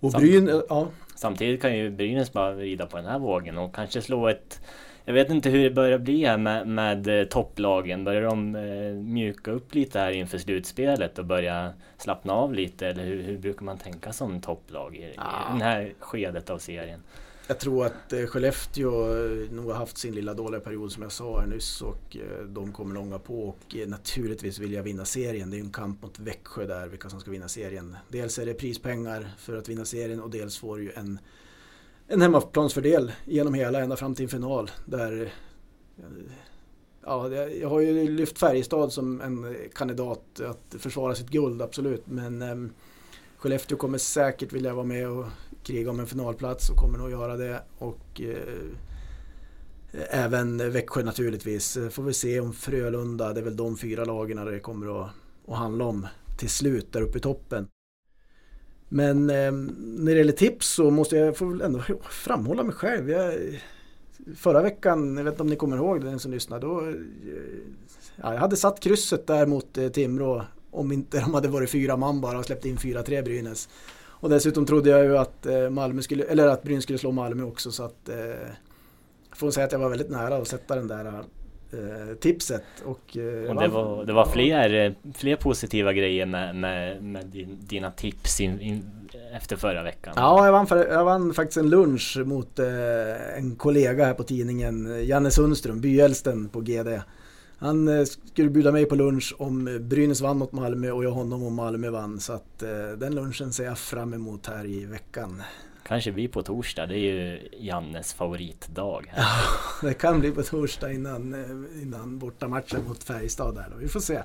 Och 0.00 0.12
Bryn, 0.12 0.48
Samt, 0.48 0.64
ja. 0.68 0.88
Samtidigt 1.14 1.62
kan 1.62 1.76
ju 1.76 1.90
Brynäs 1.90 2.32
bara 2.32 2.54
rida 2.54 2.86
på 2.86 2.96
den 2.96 3.06
här 3.06 3.18
vågen 3.18 3.58
och 3.58 3.74
kanske 3.74 4.02
slå 4.02 4.28
ett 4.28 4.60
jag 5.06 5.14
vet 5.14 5.30
inte 5.30 5.50
hur 5.50 5.64
det 5.64 5.70
börjar 5.70 5.98
bli 5.98 6.24
här 6.24 6.38
med, 6.38 6.66
med 6.66 7.20
eh, 7.20 7.24
topplagen. 7.24 8.04
Börjar 8.04 8.22
de 8.22 8.56
eh, 8.56 8.94
mjuka 8.94 9.50
upp 9.50 9.74
lite 9.74 9.98
här 9.98 10.10
inför 10.10 10.38
slutspelet 10.38 11.18
och 11.18 11.24
börja 11.24 11.72
slappna 11.96 12.32
av 12.32 12.54
lite? 12.54 12.86
Eller 12.88 13.04
hur, 13.04 13.22
hur 13.22 13.38
brukar 13.38 13.64
man 13.64 13.78
tänka 13.78 14.12
som 14.12 14.40
topplag 14.40 14.96
i, 14.96 15.14
ah. 15.16 15.56
i 15.56 15.58
det 15.58 15.64
här 15.64 15.94
skedet 15.98 16.50
av 16.50 16.58
serien? 16.58 17.00
Jag 17.46 17.58
tror 17.58 17.86
att 17.86 18.12
eh, 18.12 18.26
Skellefteå 18.26 18.90
eh, 18.90 19.50
nog 19.50 19.66
har 19.66 19.74
haft 19.74 19.98
sin 19.98 20.14
lilla 20.14 20.34
dåliga 20.34 20.60
period 20.60 20.92
som 20.92 21.02
jag 21.02 21.12
sa 21.12 21.40
här 21.40 21.46
nyss 21.46 21.82
och 21.82 22.16
eh, 22.16 22.44
de 22.44 22.72
kommer 22.72 22.94
långa 22.94 23.18
på 23.18 23.48
och 23.48 23.76
naturligtvis 23.86 24.58
vill 24.58 24.72
jag 24.72 24.82
vinna 24.82 25.04
serien. 25.04 25.50
Det 25.50 25.56
är 25.56 25.58
ju 25.58 25.64
en 25.64 25.72
kamp 25.72 26.02
mot 26.02 26.18
Växjö 26.18 26.66
där, 26.66 26.88
vilka 26.88 27.10
som 27.10 27.20
ska 27.20 27.30
vinna 27.30 27.48
serien. 27.48 27.96
Dels 28.08 28.38
är 28.38 28.46
det 28.46 28.54
prispengar 28.54 29.34
för 29.38 29.56
att 29.56 29.68
vinna 29.68 29.84
serien 29.84 30.20
och 30.20 30.30
dels 30.30 30.58
får 30.58 30.76
du 30.76 30.82
ju 30.82 30.92
en 30.92 31.18
en 32.08 32.22
hemmaplansfördel 32.22 33.12
genom 33.24 33.54
hela 33.54 33.80
ända 33.80 33.96
fram 33.96 34.14
till 34.14 34.22
en 34.22 34.28
final. 34.28 34.70
Där, 34.84 35.32
ja, 37.04 37.28
jag 37.28 37.68
har 37.68 37.80
ju 37.80 38.10
lyft 38.10 38.38
Färjestad 38.38 38.92
som 38.92 39.20
en 39.20 39.56
kandidat 39.74 40.40
att 40.40 40.82
försvara 40.82 41.14
sitt 41.14 41.30
guld, 41.30 41.62
absolut. 41.62 42.06
Men 42.06 42.42
eh, 42.42 42.70
Skellefteå 43.44 43.78
kommer 43.78 43.98
säkert 43.98 44.52
vilja 44.52 44.74
vara 44.74 44.86
med 44.86 45.08
och 45.08 45.26
kriga 45.62 45.90
om 45.90 46.00
en 46.00 46.06
finalplats 46.06 46.70
och 46.70 46.76
kommer 46.76 46.98
nog 46.98 47.10
göra 47.10 47.36
det. 47.36 47.62
Och 47.78 48.20
eh, 48.20 48.68
även 50.10 50.72
Växjö 50.72 51.02
naturligtvis. 51.02 51.76
Eh, 51.76 51.88
får 51.88 52.02
vi 52.02 52.14
se 52.14 52.40
om 52.40 52.52
Frölunda, 52.52 53.32
det 53.32 53.40
är 53.40 53.44
väl 53.44 53.56
de 53.56 53.76
fyra 53.76 54.04
lagen 54.04 54.46
det 54.46 54.60
kommer 54.60 55.02
att, 55.02 55.10
att 55.48 55.56
handla 55.56 55.84
om 55.84 56.06
till 56.38 56.48
slut 56.48 56.92
där 56.92 57.02
uppe 57.02 57.18
i 57.18 57.20
toppen. 57.20 57.68
Men 58.88 59.30
eh, 59.30 59.52
när 59.52 60.12
det 60.12 60.18
gäller 60.18 60.32
tips 60.32 60.66
så 60.66 60.90
måste 60.90 61.16
jag 61.16 61.40
väl 61.40 61.60
ändå 61.60 61.82
framhålla 62.10 62.62
mig 62.62 62.74
själv. 62.74 63.10
Jag, 63.10 63.34
förra 64.36 64.62
veckan, 64.62 65.16
jag 65.16 65.24
vet 65.24 65.32
inte 65.32 65.42
om 65.42 65.48
ni 65.48 65.56
kommer 65.56 65.76
ihåg 65.76 66.00
det, 66.00 66.06
den 66.06 66.18
som 66.18 66.32
lyssnar, 66.32 66.60
då, 66.60 66.80
eh, 66.80 66.94
ja, 68.16 68.32
jag 68.32 68.40
hade 68.40 68.56
satt 68.56 68.80
krysset 68.80 69.26
där 69.26 69.46
mot 69.46 69.78
eh, 69.78 69.88
Timrå 69.88 70.44
om 70.74 70.92
inte 70.92 71.20
de 71.20 71.34
hade 71.34 71.48
varit 71.48 71.70
fyra 71.70 71.96
man 71.96 72.20
bara 72.20 72.38
och 72.38 72.44
släppt 72.44 72.64
in 72.64 72.76
4-3 72.76 73.22
Brynäs. 73.22 73.68
Och 74.24 74.30
dessutom 74.30 74.66
trodde 74.66 74.90
jag 74.90 75.04
ju 75.04 75.18
att, 75.18 75.46
eh, 75.46 75.70
Malmö 75.70 76.02
skulle, 76.02 76.24
eller 76.24 76.46
att 76.46 76.62
Brynäs 76.62 76.82
skulle 76.82 76.98
slå 76.98 77.12
Malmö 77.12 77.42
också 77.42 77.70
så 77.70 77.84
att 77.84 78.08
eh, 78.08 78.16
får 79.34 79.50
säga 79.50 79.66
att 79.66 79.72
jag 79.72 79.78
var 79.78 79.88
väldigt 79.88 80.10
nära 80.10 80.36
att 80.36 80.48
sätta 80.48 80.76
den 80.76 80.88
där 80.88 81.06
eh, 81.72 82.14
tipset. 82.20 82.64
Och, 82.84 83.16
eh, 83.16 83.50
och 83.50 83.62
det, 83.62 83.68
var, 83.68 84.04
det 84.04 84.12
var 84.12 84.26
fler, 84.26 84.94
fler 85.14 85.36
positiva 85.36 85.92
grejer 85.92 86.26
med, 86.26 86.56
med, 86.56 87.02
med 87.02 87.26
din, 87.26 87.58
dina 87.60 87.90
tips 87.90 88.40
in, 88.40 88.60
in, 88.60 89.08
efter 89.36 89.56
förra 89.56 89.82
veckan. 89.82 90.14
Ja, 90.16 90.44
jag 90.44 90.52
vann, 90.52 90.66
för, 90.66 90.86
jag 90.86 91.04
vann 91.04 91.34
faktiskt 91.34 91.56
en 91.56 91.70
lunch 91.70 92.18
mot 92.24 92.58
eh, 92.58 93.38
en 93.38 93.56
kollega 93.56 94.04
här 94.04 94.14
på 94.14 94.22
tidningen, 94.22 95.06
Janne 95.06 95.30
Sundström, 95.30 95.80
byäldsten 95.80 96.48
på 96.48 96.60
GD. 96.60 96.88
Han 97.64 97.88
eh, 97.88 98.04
skulle 98.04 98.50
bjuda 98.50 98.72
mig 98.72 98.86
på 98.86 98.94
lunch 98.94 99.34
om 99.38 99.78
Brynäs 99.80 100.20
vann 100.20 100.38
mot 100.38 100.52
Malmö 100.52 100.90
och 100.90 101.04
jag 101.04 101.10
honom 101.10 101.42
om 101.42 101.54
Malmö 101.54 101.90
vann. 101.90 102.20
Så 102.20 102.32
att 102.32 102.62
eh, 102.62 102.88
den 102.98 103.14
lunchen 103.14 103.52
ser 103.52 103.64
jag 103.64 103.78
fram 103.78 104.14
emot 104.14 104.46
här 104.46 104.66
i 104.66 104.84
veckan. 104.84 105.42
Kanske 105.86 106.12
blir 106.12 106.28
på 106.28 106.42
torsdag, 106.42 106.86
det 106.86 106.94
är 106.94 107.14
ju 107.14 107.48
Jannes 107.58 108.14
favoritdag. 108.14 109.04
Här. 109.08 109.22
Ja, 109.82 109.88
det 109.88 109.94
kan 109.94 110.20
bli 110.20 110.30
på 110.30 110.42
torsdag 110.42 110.92
innan, 110.92 111.34
eh, 111.34 111.82
innan 111.82 112.18
bortamatchen 112.18 112.84
mot 112.88 113.04
Färjestad 113.04 113.54
där 113.54 113.68
då. 113.70 113.76
Vi 113.76 113.88
får 113.88 114.00
se. 114.00 114.22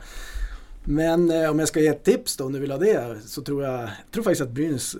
Men 0.83 1.31
eh, 1.31 1.49
om 1.49 1.59
jag 1.59 1.67
ska 1.67 1.79
ge 1.79 1.87
ett 1.87 2.03
tips 2.03 2.37
då 2.37 2.45
om 2.45 2.53
du 2.53 2.59
vill 2.59 2.71
ha 2.71 2.77
det 2.77 3.21
så 3.21 3.41
tror 3.41 3.63
jag, 3.63 3.81
jag 3.81 3.89
tror 4.11 4.23
faktiskt 4.23 4.41
att 4.41 4.51
Brynäs 4.51 4.95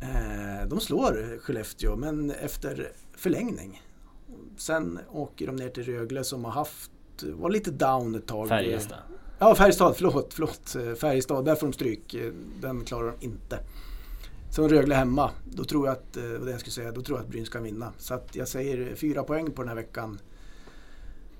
eh, 0.00 0.68
de 0.68 0.80
slår 0.80 1.38
Skellefteå 1.40 1.96
men 1.96 2.30
efter 2.30 2.92
förlängning. 3.16 3.82
Sen 4.56 4.98
åker 5.12 5.46
de 5.46 5.56
ner 5.56 5.68
till 5.68 5.84
Rögle 5.84 6.24
som 6.24 6.44
har 6.44 6.52
haft, 6.52 6.90
var 7.22 7.50
lite 7.50 7.70
down 7.70 8.14
ett 8.14 8.26
tag. 8.26 8.48
Färjestad. 8.48 8.98
Ja, 9.38 9.54
Färjestad, 9.54 9.96
förlåt, 9.96 10.34
förlåt. 10.34 10.98
Färjestad, 10.98 11.44
där 11.44 11.54
får 11.54 11.66
de 11.66 11.72
stryk. 11.72 12.16
Den 12.60 12.84
klarar 12.84 13.14
de 13.20 13.24
inte. 13.24 13.58
Som 14.54 14.68
Rögle 14.68 14.94
hemma, 14.94 15.30
då 15.44 15.64
tror 15.64 15.86
jag 15.86 15.92
att, 15.92 16.16
eh, 16.16 16.22
det 16.22 16.50
jag 16.50 16.60
skulle 16.60 16.72
säga, 16.72 16.92
då 16.92 17.02
tror 17.02 17.18
jag 17.18 17.24
att 17.24 17.30
Brynäs 17.30 17.48
kan 17.48 17.62
vinna. 17.62 17.92
Så 17.98 18.14
att 18.14 18.36
jag 18.36 18.48
säger 18.48 18.94
fyra 18.94 19.22
poäng 19.22 19.50
på 19.50 19.62
den 19.62 19.68
här 19.68 19.76
veckan. 19.76 20.18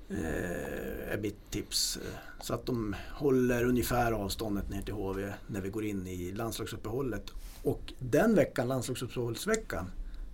Eh, 0.09 1.13
är 1.13 1.17
mitt 1.21 1.51
tips. 1.51 1.99
Så 2.41 2.53
att 2.53 2.65
de 2.65 2.95
håller 3.11 3.65
ungefär 3.65 4.11
avståndet 4.11 4.69
ner 4.69 4.81
till 4.81 4.93
HV 4.93 5.33
när 5.47 5.61
vi 5.61 5.69
går 5.69 5.85
in 5.85 6.07
i 6.07 6.31
landslagsuppehållet. 6.31 7.31
Och 7.63 7.93
den 7.99 8.35
veckan, 8.35 8.67
landslagsuppehållsveckan, 8.67 9.85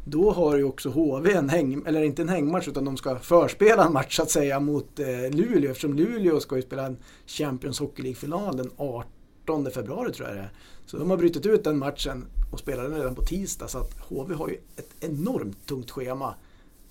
då 0.04 0.32
har 0.32 0.58
ju 0.58 0.64
också 0.64 0.90
HV 0.90 1.34
en 1.34 1.50
häng, 1.50 1.84
eller 1.86 2.02
inte 2.04 2.22
en 2.22 2.30
hängmatch 2.30 2.68
utan 2.68 2.86
de 2.86 2.98
ska 2.98 3.20
förspela 3.20 3.86
en 3.86 3.94
match 3.94 4.16
så 4.16 4.24
att 4.24 4.32
säga 4.32 4.60
mot 4.60 5.00
eh, 5.00 5.08
Luleå 5.32 5.72
eftersom 5.72 5.94
Luleå 5.94 6.40
ska 6.40 6.56
ju 6.56 6.62
spela 6.62 6.86
en 6.86 6.98
Champions 7.26 7.80
Hockey 7.80 8.02
League-final 8.02 8.58
den 8.58 8.72
18 8.78 9.72
februari 9.72 10.14
tror 10.14 10.28
jag 10.28 10.38
det 10.38 10.42
är. 10.42 10.52
Så 10.86 10.98
de 10.98 11.10
har 11.10 11.18
brutit 11.18 11.46
ut 11.46 11.64
den 11.64 11.78
matchen 11.78 12.26
och 12.52 12.60
spelar 12.60 12.84
den 12.84 12.96
redan 12.96 13.16
på 13.16 13.22
tisdag 13.22 13.68
så 13.68 13.78
att 13.78 14.00
HV 14.00 14.36
har 14.36 14.50
ju 14.50 14.58
ett 14.76 14.90
enormt 15.00 15.68
tungt 15.68 15.92
schema. 15.92 16.36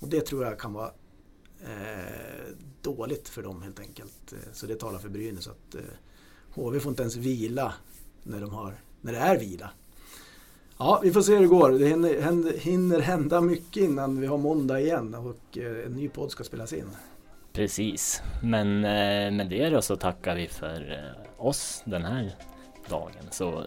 Och 0.01 0.09
det 0.09 0.21
tror 0.21 0.45
jag 0.45 0.59
kan 0.59 0.73
vara 0.73 0.91
eh, 1.61 2.55
dåligt 2.83 3.29
för 3.29 3.43
dem 3.43 3.63
helt 3.63 3.81
enkelt. 3.81 4.33
Eh, 4.33 4.39
så 4.53 4.67
det 4.67 4.75
talar 4.75 4.99
för 4.99 5.09
Brynäs 5.09 5.49
att 5.49 5.75
eh, 5.75 5.81
HV 6.51 6.81
får 6.81 6.91
inte 6.91 7.03
ens 7.03 7.17
vila 7.17 7.75
när, 8.23 8.41
de 8.41 8.51
har, 8.51 8.81
när 9.01 9.13
det 9.13 9.19
är 9.19 9.39
vila. 9.39 9.71
Ja, 10.83 11.01
vi 11.03 11.13
får 11.13 11.23
se 11.23 11.33
hur 11.33 11.41
det 11.41 11.47
går. 11.47 11.71
Det 11.71 11.89
hinner, 11.89 12.59
hinner 12.59 13.01
hända 13.01 13.41
mycket 13.41 13.83
innan 13.83 14.21
vi 14.21 14.27
har 14.27 14.39
måndag 14.39 14.81
igen 14.81 15.15
och 15.15 15.59
eh, 15.59 15.87
en 15.87 15.93
ny 15.93 16.09
podd 16.09 16.31
ska 16.31 16.45
spelas 16.45 16.73
in. 16.73 16.91
Precis, 17.53 18.23
men 18.43 18.81
med 19.37 19.49
det 19.51 19.71
då 19.71 19.83
så 19.83 19.97
tackar 19.97 20.37
vi 20.37 20.47
för 20.47 21.05
oss 21.39 21.83
den 21.85 22.05
här 22.05 22.37
dagen. 22.89 23.25
Så 23.31 23.65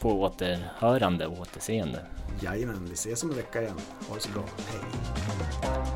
på 0.00 0.22
återhörande 0.22 1.26
och 1.26 1.40
återseende. 1.40 2.06
Jajamän, 2.42 2.86
vi 2.88 2.92
ses 2.92 3.22
om 3.22 3.30
en 3.30 3.36
vecka 3.36 3.62
igen. 3.62 3.80
Ha 4.08 4.14
det 4.14 4.20
så 4.20 4.30
bra. 4.30 4.42
Hej! 4.56 5.93